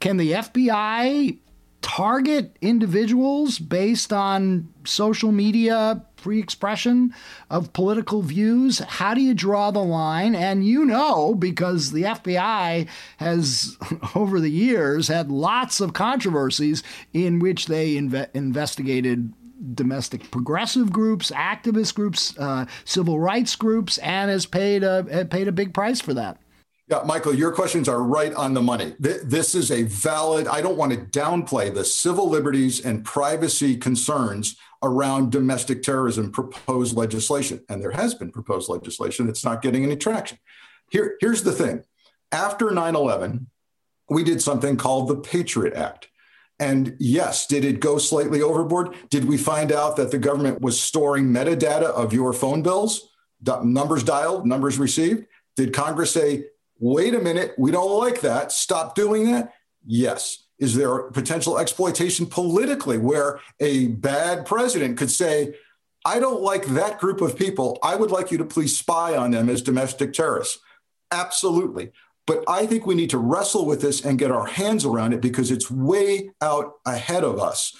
[0.00, 1.38] Can the FBI
[1.82, 7.14] target individuals based on social media free expression
[7.48, 8.78] of political views?
[8.78, 10.34] How do you draw the line?
[10.34, 13.76] And you know, because the FBI has,
[14.14, 19.32] over the years, had lots of controversies in which they inve- investigated
[19.74, 25.52] domestic progressive groups, activist groups, uh, civil rights groups, and has paid a paid a
[25.52, 26.38] big price for that.
[26.90, 28.96] Yeah, Michael, your questions are right on the money.
[28.98, 34.56] This is a valid, I don't want to downplay the civil liberties and privacy concerns
[34.82, 37.62] around domestic terrorism proposed legislation.
[37.68, 40.38] And there has been proposed legislation that's not getting any traction.
[40.90, 41.84] Here, here's the thing
[42.32, 43.46] after 9 11,
[44.08, 46.08] we did something called the Patriot Act.
[46.58, 48.96] And yes, did it go slightly overboard?
[49.10, 53.10] Did we find out that the government was storing metadata of your phone bills,
[53.62, 55.26] numbers dialed, numbers received?
[55.54, 56.46] Did Congress say,
[56.80, 59.52] wait a minute, we don't like that, stop doing that?
[59.86, 60.44] Yes.
[60.58, 65.54] Is there potential exploitation politically where a bad president could say,
[66.04, 67.78] I don't like that group of people.
[67.82, 70.58] I would like you to please spy on them as domestic terrorists?
[71.10, 71.92] Absolutely.
[72.26, 75.20] But I think we need to wrestle with this and get our hands around it
[75.20, 77.74] because it's way out ahead of us.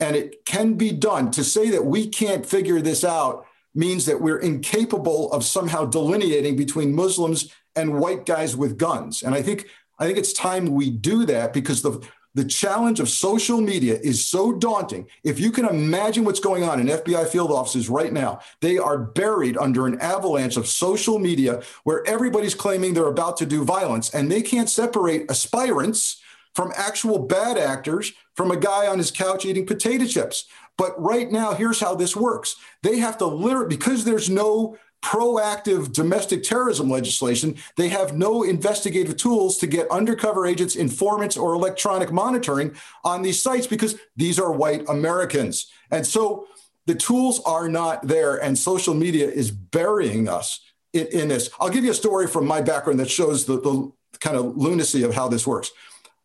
[0.00, 1.30] And it can be done.
[1.32, 6.56] To say that we can't figure this out means that we're incapable of somehow delineating
[6.56, 9.22] between Muslims and white guys with guns.
[9.22, 9.68] And I think
[9.98, 14.24] I think it's time we do that because the the challenge of social media is
[14.24, 15.06] so daunting.
[15.22, 18.96] If you can imagine what's going on in FBI field offices right now, they are
[18.96, 24.14] buried under an avalanche of social media where everybody's claiming they're about to do violence
[24.14, 26.22] and they can't separate aspirants
[26.54, 30.46] from actual bad actors from a guy on his couch eating potato chips.
[30.78, 32.56] But right now, here's how this works.
[32.82, 39.16] They have to literally, because there's no proactive domestic terrorism legislation, they have no investigative
[39.16, 42.74] tools to get undercover agents, informants, or electronic monitoring
[43.04, 45.66] on these sites because these are white Americans.
[45.90, 46.46] And so
[46.86, 50.60] the tools are not there, and social media is burying us
[50.92, 51.50] in, in this.
[51.60, 55.02] I'll give you a story from my background that shows the, the kind of lunacy
[55.02, 55.70] of how this works.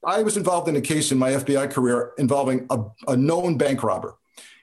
[0.06, 3.84] I was involved in a case in my FBI career involving a, a known bank
[3.84, 4.16] robber.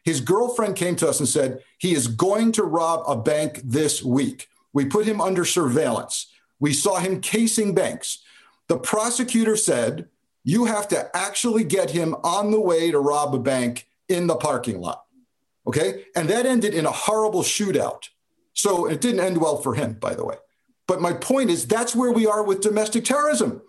[0.04, 4.02] His girlfriend came to us and said, he is going to rob a bank this
[4.02, 4.48] week.
[4.72, 6.30] We put him under surveillance.
[6.60, 8.22] We saw him casing banks.
[8.68, 10.08] The prosecutor said,
[10.42, 14.36] You have to actually get him on the way to rob a bank in the
[14.36, 15.04] parking lot.
[15.66, 16.04] Okay.
[16.14, 18.08] And that ended in a horrible shootout.
[18.52, 20.36] So it didn't end well for him, by the way.
[20.86, 23.62] But my point is that's where we are with domestic terrorism.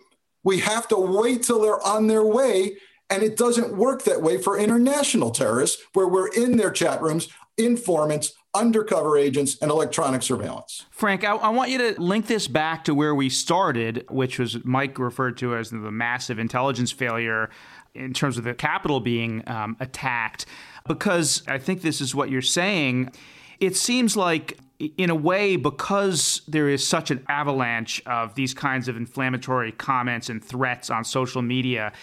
[0.44, 2.78] We have to wait till they're on their way
[3.10, 7.28] and it doesn't work that way for international terrorists, where we're in their chat rooms,
[7.58, 10.86] informants, undercover agents, and electronic surveillance.
[10.92, 14.64] Frank, I, I, want you to link this back to where we started, which was
[14.64, 17.50] Mike referred to as the massive intelligence failure
[17.94, 20.46] in terms of the Capitol being um, attacked,
[20.88, 23.12] because I think this is what you're saying.
[23.60, 24.58] It seems like
[24.98, 30.30] in a way, because there is such an avalanche of these kinds of inflammatory comments
[30.30, 31.94] and threats on social media,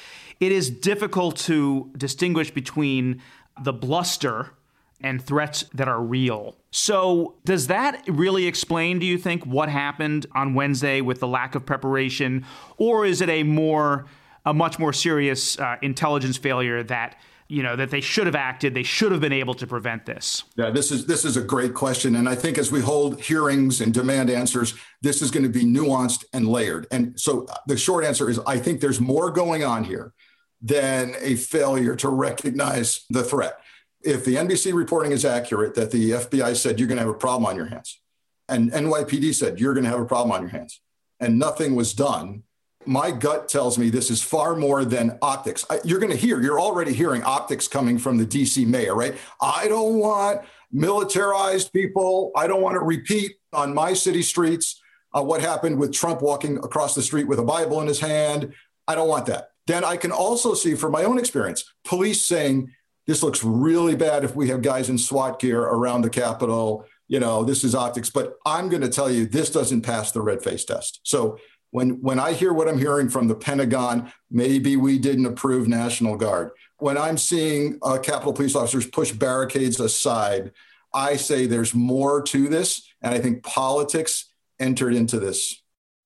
[0.42, 3.22] it is difficult to distinguish between
[3.62, 4.50] the bluster
[5.00, 6.56] and threats that are real.
[6.72, 11.54] So, does that really explain, do you think, what happened on Wednesday with the lack
[11.54, 12.44] of preparation?
[12.76, 14.06] Or is it a more,
[14.44, 18.72] a much more serious uh, intelligence failure that you know that they should have acted
[18.72, 21.74] they should have been able to prevent this yeah this is this is a great
[21.74, 25.50] question and i think as we hold hearings and demand answers this is going to
[25.50, 29.30] be nuanced and layered and so uh, the short answer is i think there's more
[29.30, 30.14] going on here
[30.62, 33.58] than a failure to recognize the threat.
[34.02, 37.18] If the NBC reporting is accurate that the FBI said you're going to have a
[37.18, 38.00] problem on your hands,
[38.48, 40.80] and NYPD said you're going to have a problem on your hands,
[41.20, 42.44] and nothing was done,
[42.84, 45.64] my gut tells me this is far more than optics.
[45.84, 49.14] You're going to hear, you're already hearing optics coming from the DC mayor, right?
[49.40, 50.42] I don't want
[50.72, 52.32] militarized people.
[52.34, 54.80] I don't want to repeat on my city streets
[55.16, 58.52] uh, what happened with Trump walking across the street with a Bible in his hand.
[58.88, 62.72] I don't want that then I can also see from my own experience police saying,
[63.06, 66.86] this looks really bad if we have guys in SWAT gear around the Capitol.
[67.08, 70.22] You know, this is optics, but I'm going to tell you this doesn't pass the
[70.22, 71.00] red face test.
[71.02, 71.38] So
[71.70, 76.16] when when I hear what I'm hearing from the Pentagon, maybe we didn't approve National
[76.16, 76.50] Guard.
[76.78, 80.52] When I'm seeing uh, Capitol police officers push barricades aside,
[80.94, 85.62] I say there's more to this, and I think politics entered into this.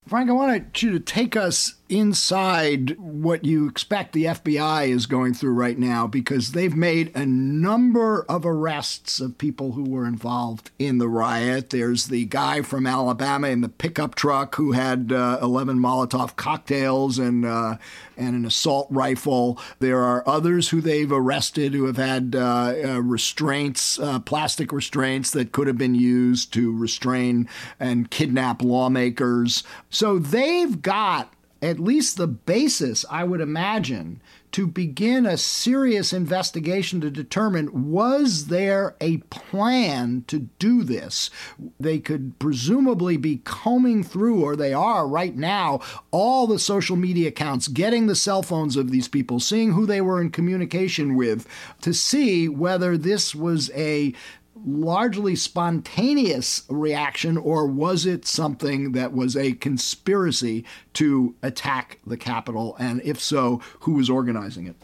[0.07, 5.33] Frank, I want you to take us inside what you expect the FBI is going
[5.33, 10.71] through right now because they've made a number of arrests of people who were involved
[10.77, 11.69] in the riot.
[11.69, 17.19] There's the guy from Alabama in the pickup truck who had uh, 11 Molotov cocktails
[17.19, 17.77] and uh,
[18.17, 19.59] and an assault rifle.
[19.79, 25.31] There are others who they've arrested who have had uh, uh restraints, uh, plastic restraints
[25.31, 27.47] that could have been used to restrain
[27.79, 29.63] and kidnap lawmakers.
[29.89, 34.21] So they've got at least the basis, I would imagine,
[34.53, 41.29] to begin a serious investigation to determine was there a plan to do this?
[41.79, 45.81] They could presumably be combing through, or they are right now,
[46.11, 50.01] all the social media accounts, getting the cell phones of these people, seeing who they
[50.01, 51.47] were in communication with,
[51.81, 54.13] to see whether this was a
[54.67, 62.75] largely spontaneous reaction, or was it something that was a conspiracy to attack the Capitol?
[62.79, 64.75] And if so, who was organizing it?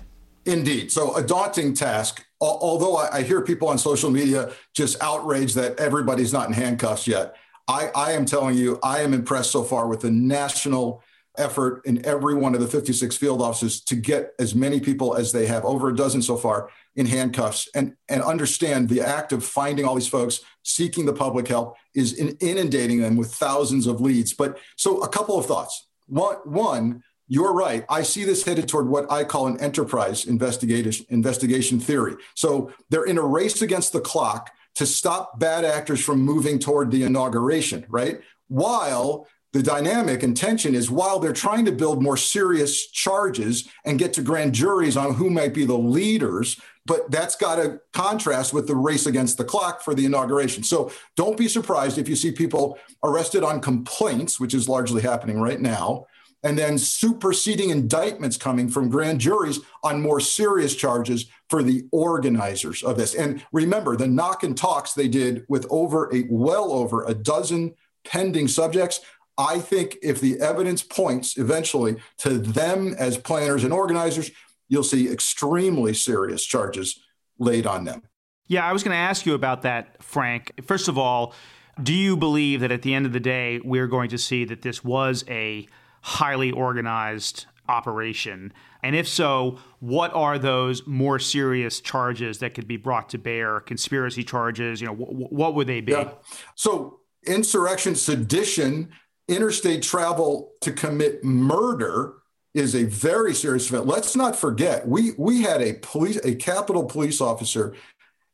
[0.45, 0.91] Indeed.
[0.91, 2.25] So, a daunting task.
[2.41, 7.35] Although I hear people on social media just outraged that everybody's not in handcuffs yet,
[7.69, 11.01] I, I am telling you, I am impressed so far with the national
[11.37, 15.31] effort in every one of the 56 field offices to get as many people as
[15.31, 19.43] they have, over a dozen so far, in handcuffs and, and understand the act of
[19.43, 23.99] finding all these folks, seeking the public help, is in inundating them with thousands of
[23.99, 24.33] leads.
[24.33, 25.87] But so a couple of thoughts.
[26.07, 27.85] One, one, you're right.
[27.89, 32.15] I see this headed toward what I call an enterprise investigation investigation theory.
[32.35, 36.91] So they're in a race against the clock to stop bad actors from moving toward
[36.91, 38.21] the inauguration, right?
[38.49, 43.99] While the dynamic and tension is while they're trying to build more serious charges and
[43.99, 48.51] get to grand juries on who might be the leaders, but that's got to contrast
[48.51, 50.63] with the race against the clock for the inauguration.
[50.63, 55.39] So don't be surprised if you see people arrested on complaints, which is largely happening
[55.39, 56.07] right now,
[56.43, 62.81] and then superseding indictments coming from grand juries on more serious charges for the organizers
[62.81, 63.13] of this.
[63.13, 67.75] And remember, the knock and talks they did with over a well over a dozen
[68.03, 68.99] pending subjects.
[69.37, 74.31] I think if the evidence points eventually to them as planners and organizers,
[74.69, 76.99] you'll see extremely serious charges
[77.39, 78.03] laid on them.
[78.47, 80.51] Yeah, I was going to ask you about that, Frank.
[80.65, 81.33] First of all,
[81.81, 84.61] do you believe that at the end of the day, we're going to see that
[84.61, 85.67] this was a
[86.01, 88.53] highly organized operation?
[88.83, 93.59] And if so, what are those more serious charges that could be brought to bear?
[93.61, 95.93] Conspiracy charges, you know, wh- what would they be?
[95.93, 96.11] Yeah.
[96.55, 98.91] So, insurrection, sedition,
[99.27, 102.15] interstate travel to commit murder
[102.53, 103.87] is a very serious event.
[103.87, 107.75] Let's not forget, we we had a police a Capitol police officer.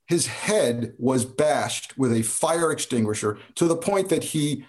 [0.07, 4.65] His head was bashed with a fire extinguisher to the point that he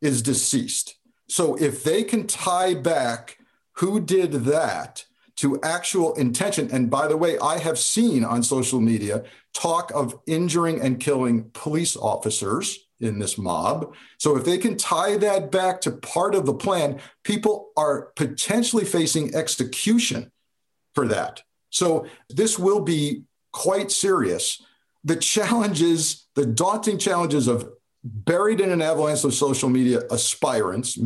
[0.00, 0.96] is deceased.
[1.28, 3.38] So if they can tie back
[3.76, 5.04] who did that
[5.36, 9.24] to actual intention, and by the way, I have seen on social media
[9.54, 13.94] talk of injuring and killing police officers in this mob.
[14.18, 18.84] So if they can tie that back to part of the plan, people are potentially
[18.84, 20.30] facing execution
[20.94, 21.42] for that.
[21.70, 24.62] So this will be quite serious.
[25.04, 27.68] The challenges, the daunting challenges of
[28.04, 30.98] buried in an avalanche of social media aspirants,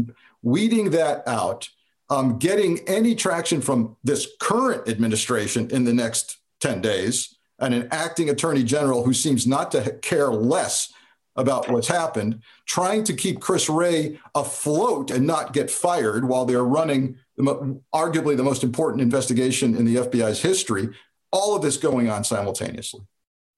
[0.42, 1.68] weeding that out,
[2.08, 7.88] um, getting any traction from this current administration in the next 10 days, and an
[7.90, 10.92] acting attorney general who seems not to care less
[11.36, 16.64] about what's happened, trying to keep Chris Wray afloat and not get fired while they're
[16.64, 20.88] running the, arguably the most important investigation in the FBI's history.
[21.32, 23.02] All of this going on simultaneously.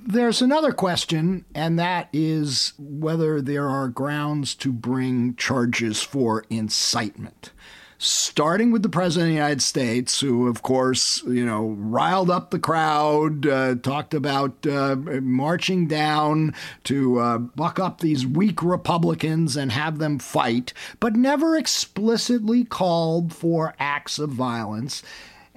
[0.00, 7.52] There's another question, and that is whether there are grounds to bring charges for incitement
[7.98, 12.50] starting with the president of the United States, who, of course, you know, riled up
[12.50, 19.56] the crowd, uh, talked about uh, marching down to uh, buck up these weak Republicans
[19.56, 25.02] and have them fight, but never explicitly called for acts of violence.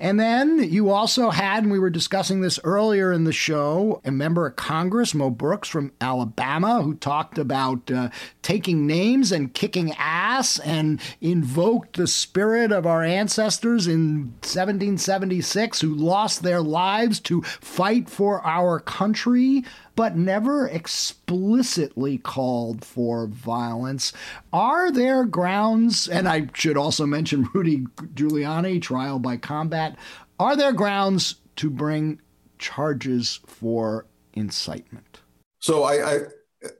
[0.02, 4.10] And then you also had, and we were discussing this earlier in the show, a
[4.10, 8.10] member of Congress, Mo Brooks from Alabama, who talked about uh,
[8.42, 15.94] taking names and kicking ass and invoked the spirit of our ancestors in 1776 who
[15.94, 19.64] lost their lives to fight for our country
[20.02, 24.12] but never explicitly called for violence.
[24.52, 27.86] Are there grounds, and I should also mention Rudy
[28.16, 29.96] Giuliani, trial by combat,
[30.40, 32.20] are there grounds to bring
[32.58, 35.20] charges for incitement?
[35.60, 36.20] So I, I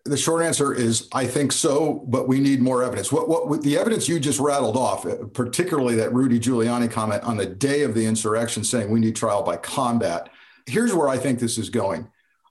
[0.06, 3.12] the short answer is I think so, but we need more evidence.
[3.12, 7.38] What, what the evidence you just rattled off, uh, particularly that Rudy Giuliani comment on
[7.38, 10.30] the day of the insurrection saying we need trial by combat.
[10.66, 12.08] Here's where I think this is going.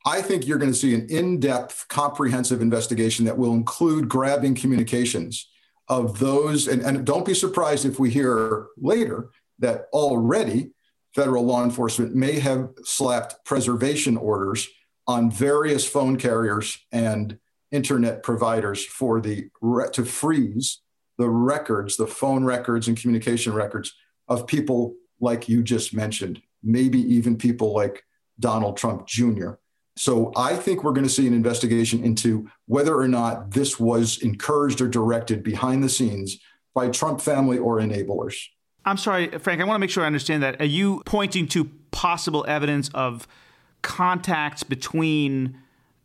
[0.06, 5.48] I think you're going to see an in-depth, comprehensive investigation that will include grabbing communications
[5.88, 10.70] of those, and, and don't be surprised if we hear later that already
[11.14, 14.68] federal law enforcement may have slapped preservation orders
[15.06, 17.38] on various phone carriers and
[17.72, 19.48] internet providers for the
[19.92, 20.80] to freeze
[21.18, 23.92] the records, the phone records and communication records
[24.28, 28.04] of people like you just mentioned, maybe even people like
[28.38, 29.52] Donald Trump Jr.
[30.00, 34.16] So I think we're going to see an investigation into whether or not this was
[34.22, 36.38] encouraged or directed behind the scenes
[36.74, 38.46] by Trump family or enablers.
[38.86, 40.58] I'm sorry, Frank, I want to make sure I understand that.
[40.58, 43.28] Are you pointing to possible evidence of
[43.82, 45.58] contacts between,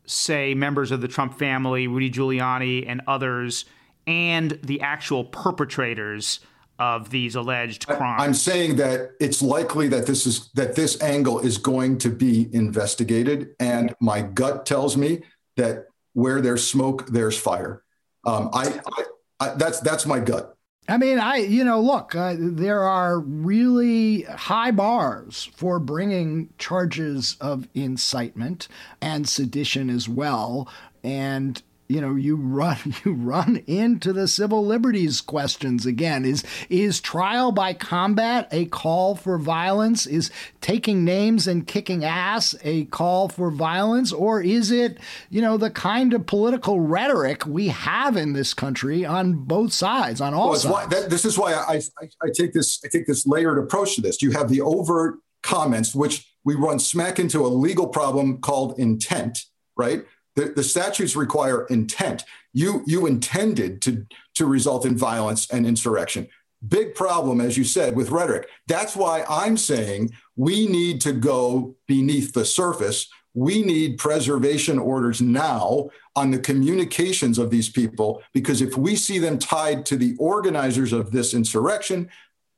[0.04, 3.64] say, members of the Trump family, Rudy Giuliani, and others,
[4.06, 6.40] and the actual perpetrators
[6.78, 8.22] of these alleged crimes.
[8.22, 12.48] I'm saying that it's likely that this is that this angle is going to be
[12.54, 15.22] investigated, and my gut tells me
[15.56, 17.82] that where there's smoke, there's fire.
[18.24, 19.04] Um, I, I,
[19.40, 20.56] I that's that's my gut.
[20.88, 27.36] I mean, I, you know, look, uh, there are really high bars for bringing charges
[27.40, 28.68] of incitement
[29.02, 30.68] and sedition as well.
[31.02, 36.24] And you know you run you run into the civil liberties questions again.
[36.24, 40.06] Is is trial by combat a call for violence?
[40.06, 40.30] Is
[40.60, 44.12] taking names and kicking ass a call for violence?
[44.12, 44.98] Or is it
[45.30, 50.20] you know the kind of political rhetoric we have in this country on both sides
[50.20, 52.88] on all well, sides why, that, this is why I, I, I take this I
[52.88, 54.22] take this layered approach to this.
[54.22, 59.38] You have the overt comments which we run smack into a legal problem called intent
[59.76, 60.04] right
[60.36, 62.24] the, the statutes require intent.
[62.52, 66.28] You you intended to to result in violence and insurrection.
[66.66, 68.48] Big problem, as you said, with rhetoric.
[68.66, 73.08] That's why I'm saying we need to go beneath the surface.
[73.34, 79.18] We need preservation orders now on the communications of these people, because if we see
[79.18, 82.08] them tied to the organizers of this insurrection,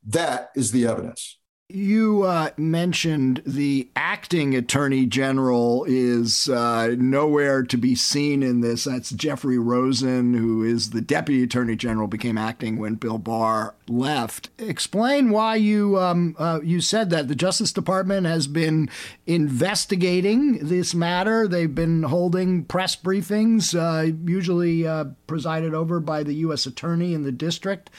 [0.06, 1.37] that is the evidence.
[1.70, 8.84] You uh, mentioned the acting attorney general is uh, nowhere to be seen in this.
[8.84, 14.48] That's Jeffrey Rosen, who is the deputy attorney general, became acting when Bill Barr left.
[14.58, 18.88] Explain why you um, uh, you said that the Justice Department has been
[19.26, 21.46] investigating this matter.
[21.46, 26.64] They've been holding press briefings, uh, usually uh, presided over by the U.S.
[26.64, 27.90] attorney in the district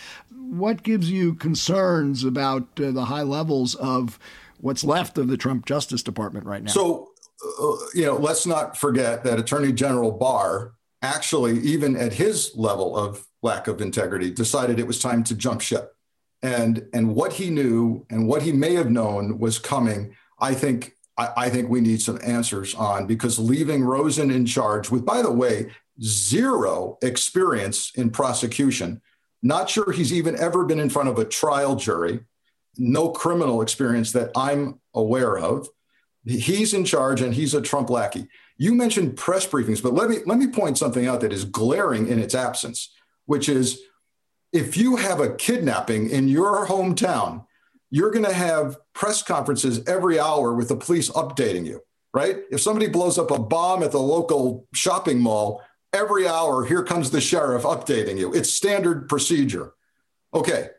[0.49, 4.19] what gives you concerns about uh, the high levels of
[4.59, 6.71] what's left of the Trump Justice Department right now?
[6.71, 7.09] So,
[7.61, 12.97] uh, you know, let's not forget that Attorney General Barr actually, even at his level
[12.97, 15.95] of lack of integrity, decided it was time to jump ship.
[16.41, 20.15] And and what he knew and what he may have known was coming.
[20.39, 24.89] I think I, I think we need some answers on because leaving Rosen in charge
[24.89, 25.71] with, by the way,
[26.01, 29.01] zero experience in prosecution
[29.41, 32.21] not sure he's even ever been in front of a trial jury.
[32.77, 35.67] No criminal experience that I'm aware of.
[36.25, 38.27] He's in charge and he's a Trump lackey.
[38.57, 42.07] You mentioned press briefings, but let me let me point something out that is glaring
[42.07, 42.93] in its absence,
[43.25, 43.81] which is
[44.51, 47.45] if you have a kidnapping in your hometown,
[47.89, 51.81] you're going to have press conferences every hour with the police updating you,
[52.13, 52.39] right?
[52.51, 55.61] If somebody blows up a bomb at the local shopping mall,
[55.93, 58.33] every hour, here comes the sheriff updating you.
[58.33, 59.73] It's standard procedure.
[60.33, 60.69] Okay.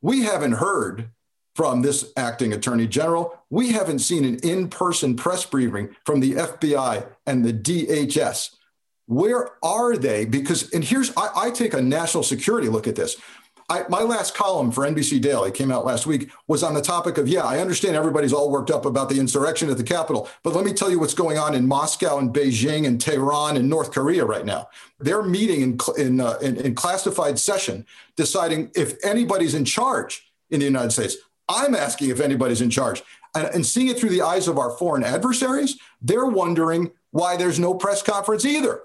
[0.00, 1.10] We haven't heard
[1.54, 3.38] from this acting attorney general.
[3.50, 8.54] We haven't seen an in person press briefing from the FBI and the DHS.
[9.06, 10.24] Where are they?
[10.24, 13.16] Because, and here's, I, I take a national security look at this.
[13.68, 17.18] I, my last column for NBC Daily came out last week was on the topic
[17.18, 20.54] of yeah, I understand everybody's all worked up about the insurrection at the Capitol, but
[20.54, 23.92] let me tell you what's going on in Moscow and Beijing and Tehran and North
[23.92, 24.68] Korea right now.
[24.98, 27.86] They're meeting in in, uh, in, in classified session,
[28.16, 31.16] deciding if anybody's in charge in the United States.
[31.48, 33.02] I'm asking if anybody's in charge,
[33.34, 37.58] and, and seeing it through the eyes of our foreign adversaries, they're wondering why there's
[37.58, 38.80] no press conference either.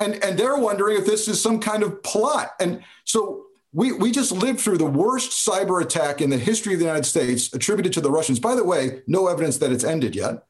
[0.00, 2.52] And, and they're wondering if this is some kind of plot.
[2.60, 6.78] And so we, we just lived through the worst cyber attack in the history of
[6.78, 8.38] the United States attributed to the Russians.
[8.38, 10.44] By the way, no evidence that it's ended yet.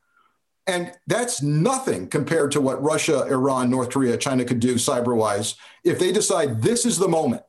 [0.66, 5.57] And that's nothing compared to what Russia, Iran, North Korea, China could do cyber wise
[5.85, 7.43] if they decide this is the moment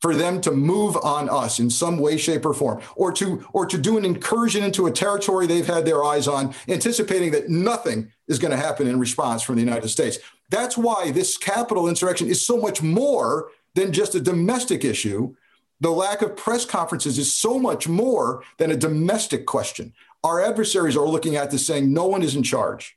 [0.00, 3.66] for them to move on us in some way shape or form or to or
[3.66, 8.10] to do an incursion into a territory they've had their eyes on anticipating that nothing
[8.26, 10.18] is going to happen in response from the united states
[10.50, 15.34] that's why this Capitol insurrection is so much more than just a domestic issue
[15.82, 19.92] the lack of press conferences is so much more than a domestic question
[20.22, 22.96] our adversaries are looking at this saying no one is in charge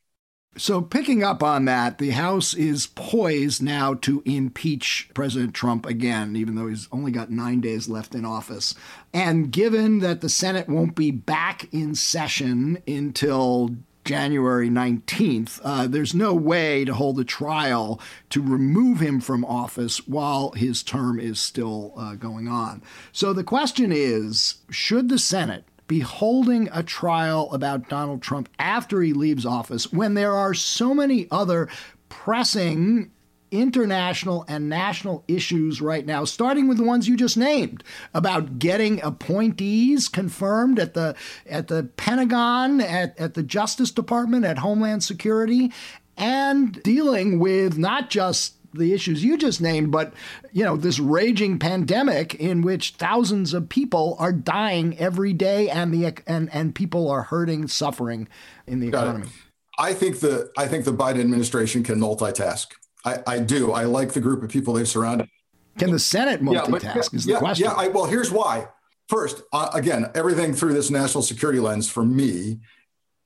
[0.56, 6.36] so, picking up on that, the House is poised now to impeach President Trump again,
[6.36, 8.76] even though he's only got nine days left in office.
[9.16, 13.72] And given that the Senate won't be back in session until
[14.06, 17.99] January 19th, uh, there's no way to hold a trial
[18.30, 22.82] to remove him from office while his term is still uh, going on.
[23.12, 29.01] So, the question is should the Senate be holding a trial about Donald Trump after
[29.01, 31.70] he leaves office when there are so many other
[32.10, 33.12] pressing
[33.54, 37.84] international and national issues right now, starting with the ones you just named
[38.14, 41.16] about getting appointees confirmed at the
[41.47, 45.72] at the Pentagon, at, at the Justice Department, at Homeland Security,
[46.18, 50.14] and dealing with not just the issues you just named, but
[50.51, 55.93] you know this raging pandemic in which thousands of people are dying every day, and
[55.93, 58.28] the and and people are hurting, suffering
[58.66, 59.28] in the Got economy.
[59.28, 59.34] It.
[59.78, 62.74] I think the I think the Biden administration can multitask.
[63.06, 63.72] I, I do.
[63.72, 65.30] I like the group of people they've surrounded.
[65.78, 66.84] Can the Senate multitask?
[66.84, 67.66] Yeah, but, is the yeah, question.
[67.66, 67.74] Yeah.
[67.74, 68.68] I, well, here's why.
[69.10, 72.60] First, uh, again, everything through this national security lens for me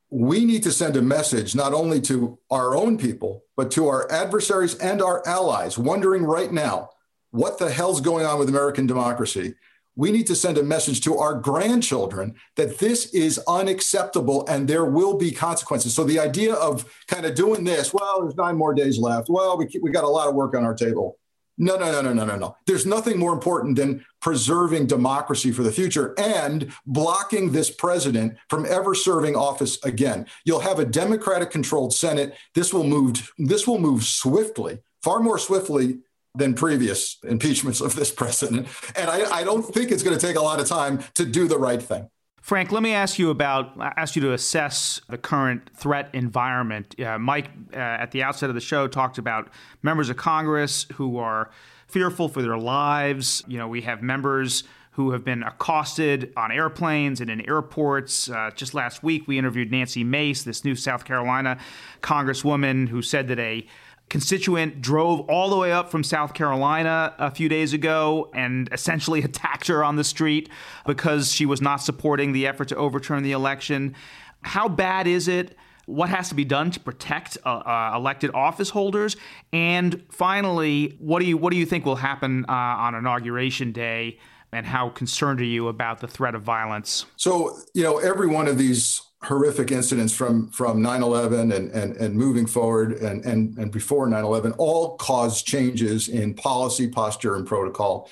[0.09, 4.09] we need to send a message not only to our own people, but to our
[4.11, 6.89] adversaries and our allies, wondering right now
[7.31, 9.55] what the hell's going on with American democracy.
[9.97, 14.85] We need to send a message to our grandchildren that this is unacceptable and there
[14.85, 15.95] will be consequences.
[15.95, 19.27] So, the idea of kind of doing this, well, there's nine more days left.
[19.27, 21.17] Well, we, we got a lot of work on our table.
[21.57, 22.55] No, no, no, no, no, no, no.
[22.67, 28.67] There's nothing more important than preserving democracy for the future and blocking this president from
[28.67, 30.27] ever serving office again.
[30.45, 32.35] You'll have a Democratic controlled Senate.
[32.53, 35.99] This will move this will move swiftly, far more swiftly
[36.37, 38.67] than previous impeachments of this president.
[38.95, 41.47] And I, I don't think it's going to take a lot of time to do
[41.47, 42.09] the right thing.
[42.41, 46.97] Frank, let me ask you about ask you to assess the current threat environment.
[46.97, 49.49] Uh, Mike, uh, at the outset of the show, talked about
[49.83, 51.51] members of Congress who are
[51.87, 53.43] fearful for their lives.
[53.49, 58.29] You know, we have members who have been accosted on airplanes and in airports.
[58.29, 61.59] Uh, just last week, we interviewed Nancy Mace, this new South Carolina
[62.01, 63.67] congresswoman, who said that a
[64.09, 69.21] constituent drove all the way up from South Carolina a few days ago and essentially
[69.23, 70.49] attacked her on the street
[70.85, 73.95] because she was not supporting the effort to overturn the election.
[74.41, 75.57] How bad is it?
[75.85, 79.15] What has to be done to protect uh, uh, elected office holders?
[79.53, 84.19] And finally, what do you what do you think will happen uh, on inauguration day?
[84.51, 87.05] And how concerned are you about the threat of violence?
[87.15, 92.15] So, you know, every one of these horrific incidents from from 9-11 and, and, and
[92.15, 98.09] moving forward and, and, and before 9-11 all caused changes in policy posture and protocol.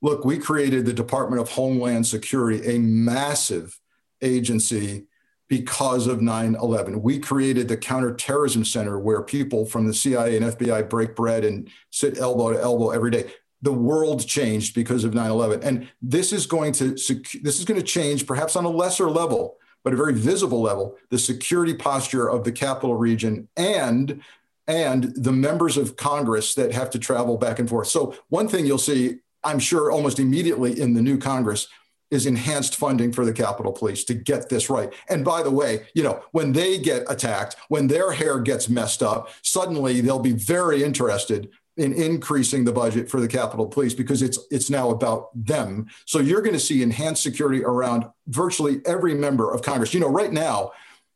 [0.00, 3.78] Look we created the department of homeland security a massive
[4.22, 5.06] agency
[5.48, 10.88] because of 9-11 we created the counterterrorism center where people from the cia and fbi
[10.88, 13.30] break bread and sit elbow to elbow every day.
[13.62, 17.86] The world changed because of 9-11 and this is going to this is going to
[17.86, 22.44] change perhaps on a lesser level but a very visible level, the security posture of
[22.44, 24.22] the capital region and
[24.68, 27.88] and the members of Congress that have to travel back and forth.
[27.88, 31.66] So one thing you'll see, I'm sure, almost immediately in the new Congress
[32.10, 34.92] is enhanced funding for the Capitol Police to get this right.
[35.08, 39.02] And by the way, you know, when they get attacked, when their hair gets messed
[39.02, 41.50] up, suddenly they'll be very interested
[41.80, 45.86] in increasing the budget for the Capitol Police because it's it's now about them.
[46.06, 49.94] So you're going to see enhanced security around virtually every member of Congress.
[49.94, 50.72] You know, right now,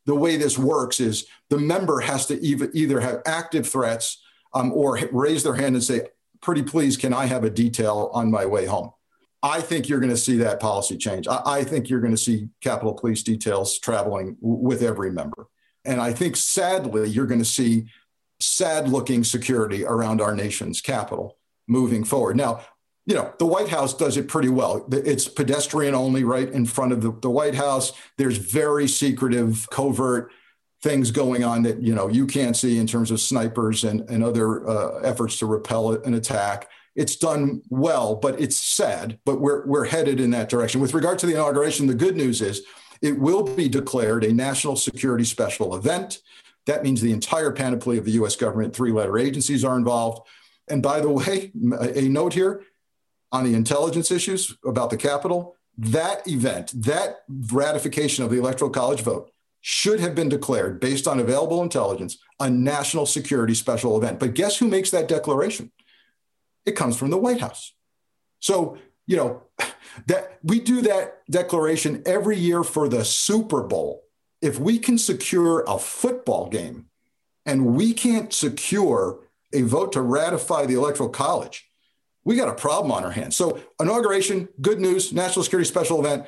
[0.07, 4.23] the way this works is the member has to either have active threats
[4.55, 6.09] um, or raise their hand and say,
[6.41, 8.91] "Pretty please, can I have a detail on my way home?"
[9.43, 11.29] I think you're going to see that policy change.
[11.29, 15.47] I, I think you're going to see Capitol Police details traveling w- with every member,
[15.85, 17.87] and I think sadly you're going to see
[18.41, 22.37] sad looking security around our nation's capital moving forward.
[22.37, 22.61] Now,
[23.07, 24.87] you know, the White House does it pretty well.
[24.91, 27.93] It's pedestrian only right in front of the, the White House.
[28.17, 30.31] There's very secretive, covert
[30.83, 34.23] things going on that, you know, you can't see in terms of snipers and, and
[34.23, 36.69] other uh, efforts to repel an attack.
[36.95, 40.81] It's done well, but it's sad, but we're, we're headed in that direction.
[40.81, 42.63] With regard to the inauguration, the good news is
[43.03, 46.21] it will be declared a national security special event.
[46.67, 50.27] That means the entire panoply of the US government, three letter agencies are involved.
[50.69, 52.63] And by the way, a note here
[53.33, 57.19] on the intelligence issues about the Capitol, that event, that
[57.53, 62.51] ratification of the Electoral College vote, should have been declared based on available intelligence a
[62.51, 64.21] national security special event.
[64.21, 65.73] But guess who makes that declaration?
[66.67, 67.73] It comes from the White House.
[68.41, 69.43] So, you know,
[70.07, 74.04] that we do that declaration every year for the Super Bowl.
[74.45, 76.87] If we can secure a football game
[77.47, 79.21] and we can't secure
[79.53, 81.69] a vote to ratify the Electoral College,
[82.25, 83.37] we got a problem on our hands.
[83.37, 86.27] So, inauguration, good news, national security special event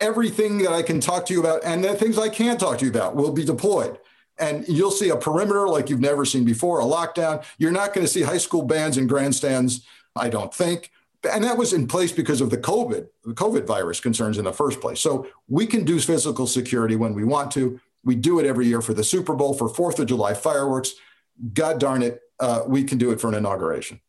[0.00, 2.84] everything that I can talk to you about and the things I can't talk to
[2.84, 3.98] you about will be deployed.
[4.38, 7.44] And you'll see a perimeter like you've never seen before, a lockdown.
[7.58, 9.84] You're not going to see high school bands and grandstands,
[10.14, 10.92] I don't think.
[11.30, 14.52] And that was in place because of the COVID, the COVID virus concerns in the
[14.52, 15.00] first place.
[15.00, 17.80] So we can do physical security when we want to.
[18.04, 20.92] We do it every year for the Super Bowl, for Fourth of July fireworks.
[21.52, 24.00] God darn it, uh, we can do it for an inauguration.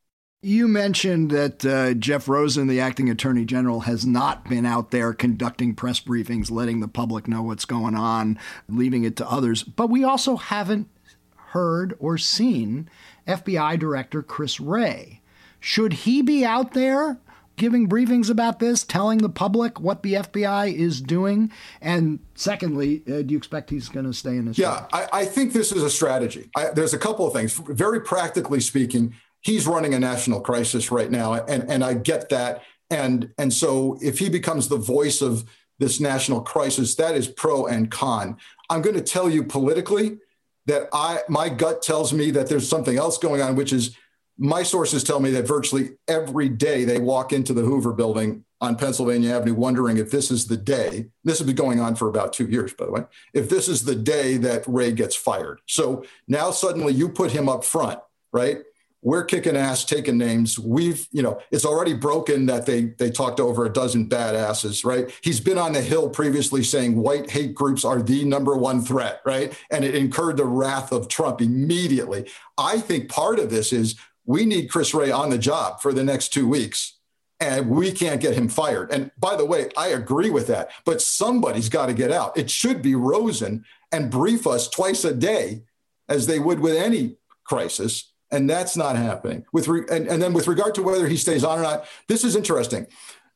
[0.41, 5.13] You mentioned that uh, Jeff Rosen, the acting attorney general, has not been out there
[5.13, 8.39] conducting press briefings, letting the public know what's going on,
[8.69, 9.63] leaving it to others.
[9.63, 10.87] But we also haven't
[11.35, 12.89] heard or seen
[13.27, 15.18] FBI Director Chris Wray.
[15.59, 17.19] Should he be out there
[17.59, 21.51] giving briefings about this, telling the public what the FBI is doing?
[21.81, 24.57] And secondly, uh, do you expect he's going to stay in his?
[24.57, 26.49] Yeah, I, I, think this is a strategy.
[26.55, 27.53] I, there's a couple of things.
[27.53, 32.63] Very practically speaking, he's running a national crisis right now, and and I get that.
[32.89, 35.45] And and so if he becomes the voice of
[35.77, 38.37] this national crisis, that is pro and con.
[38.69, 40.17] I'm going to tell you politically
[40.65, 43.95] that I my gut tells me that there's something else going on, which is
[44.39, 48.77] my sources tell me that virtually every day they walk into the Hoover building on
[48.77, 51.07] Pennsylvania Avenue wondering if this is the day.
[51.23, 53.03] This has been going on for about two years, by the way.
[53.33, 55.59] If this is the day that Wray gets fired.
[55.65, 57.99] So now suddenly you put him up front,
[58.31, 58.59] right?
[59.01, 60.59] we're kicking ass, taking names.
[60.59, 65.09] We've, you know, it's already broken that they they talked over a dozen badasses, right?
[65.21, 69.21] He's been on the Hill previously saying white hate groups are the number one threat,
[69.25, 69.53] right?
[69.71, 72.29] And it incurred the wrath of Trump immediately.
[72.57, 73.95] I think part of this is
[74.29, 76.99] we need Chris Wray on the job for the next two weeks.
[77.39, 78.91] And we can't get him fired.
[78.91, 80.69] And by the way, I agree with that.
[80.85, 82.37] But somebody's got to get out.
[82.37, 85.63] It should be Rosen and brief us twice a day,
[86.07, 89.43] as they would with any crisis and that's not happening.
[89.51, 92.23] With re- and, and then with regard to whether he stays on or not, this
[92.23, 92.85] is interesting.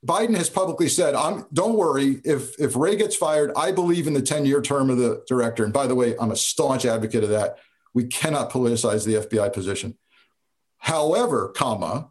[0.05, 4.13] Biden has publicly said, I'm, don't worry, if, if Wray gets fired, I believe in
[4.13, 5.63] the 10 year term of the director.
[5.63, 7.57] And by the way, I'm a staunch advocate of that.
[7.93, 9.97] We cannot politicize the FBI position.
[10.83, 12.09] However, comma,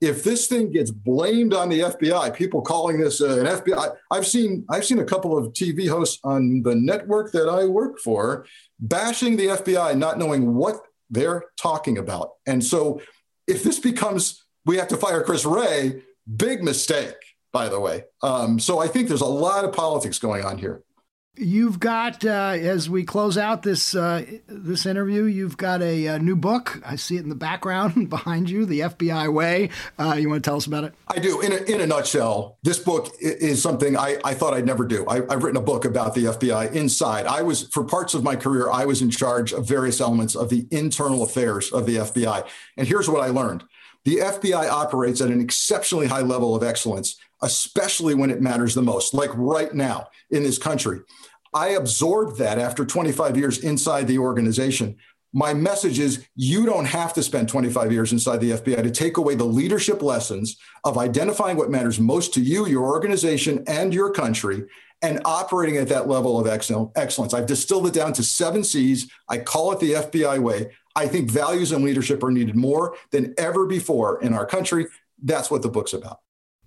[0.00, 4.26] if this thing gets blamed on the FBI, people calling this uh, an FBI, I've
[4.26, 8.46] seen I've seen a couple of TV hosts on the network that I work for
[8.80, 10.80] bashing the FBI, not knowing what
[11.10, 12.30] they're talking about.
[12.46, 13.02] And so
[13.46, 16.02] if this becomes, we have to fire Chris Wray,
[16.34, 17.16] big mistake,
[17.52, 18.04] by the way.
[18.22, 20.82] Um, so I think there's a lot of politics going on here.
[21.34, 26.18] You've got, uh, as we close out this uh, this interview, you've got a, a,
[26.18, 26.82] new book.
[26.84, 29.70] I see it in the background behind you, The FBI Way.
[29.98, 30.94] Uh, you want to tell us about it?
[31.08, 31.40] I do.
[31.40, 35.06] In a, in a nutshell, this book is something I, I thought I'd never do.
[35.06, 37.24] I, I've written a book about the FBI inside.
[37.24, 40.50] I was, for parts of my career, I was in charge of various elements of
[40.50, 42.46] the internal affairs of the FBI.
[42.76, 43.64] And here's what I learned
[44.04, 48.82] the FBI operates at an exceptionally high level of excellence especially when it matters the
[48.82, 51.00] most, like right now in this country.
[51.54, 54.96] I absorbed that after 25 years inside the organization.
[55.34, 59.16] My message is you don't have to spend 25 years inside the FBI to take
[59.16, 64.10] away the leadership lessons of identifying what matters most to you, your organization, and your
[64.10, 64.64] country,
[65.00, 67.34] and operating at that level of excellence.
[67.34, 69.10] I've distilled it down to seven C's.
[69.28, 70.70] I call it the FBI way.
[70.94, 74.86] I think values and leadership are needed more than ever before in our country.
[75.22, 76.18] That's what the book's about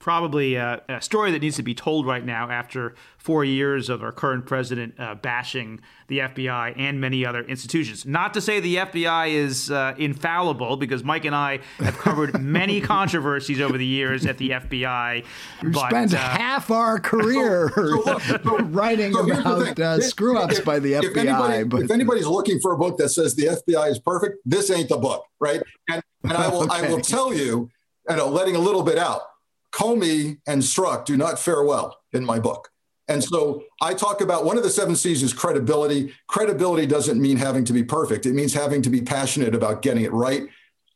[0.06, 4.04] probably a, a, story that needs to be told right now after four years of
[4.04, 8.06] our current president uh, bashing the FBI and many other institutions.
[8.06, 12.82] Not to say the FBI is uh, infallible, because Mike and I have covered many
[12.82, 15.26] controversies over the years at the FBI.
[15.64, 20.78] We spent uh, half our career so, so, writing so about uh, screw ups by
[20.78, 21.04] the FBI.
[21.04, 21.82] If, anybody, but...
[21.82, 24.98] if anybody's looking for a book that says the FBI is perfect, this ain't the
[24.98, 25.64] book, right?
[25.90, 26.86] And, and I will okay.
[26.86, 27.72] I will tell you,
[28.08, 29.22] you know, letting a little bit out
[29.76, 32.70] Comey and Strzok do not fare well in my book.
[33.08, 36.14] And so I talk about one of the seven C's is credibility.
[36.28, 40.04] Credibility doesn't mean having to be perfect, it means having to be passionate about getting
[40.04, 40.44] it right.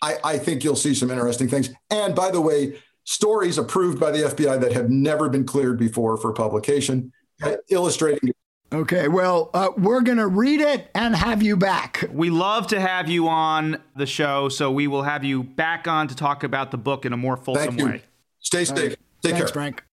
[0.01, 1.71] I, I think you'll see some interesting things.
[1.89, 6.15] And by the way, stories approved by the FBI that have never been cleared before
[6.15, 7.11] for publication,
[7.43, 8.31] uh, illustrating
[8.71, 12.05] Okay, well, uh, we're going to read it and have you back.
[12.11, 16.07] We love to have you on the show, so we will have you back on
[16.07, 18.03] to talk about the book in a more fulsome way.
[18.39, 18.95] Stay safe.
[19.21, 19.47] Take Thanks, care.
[19.47, 19.83] Frank.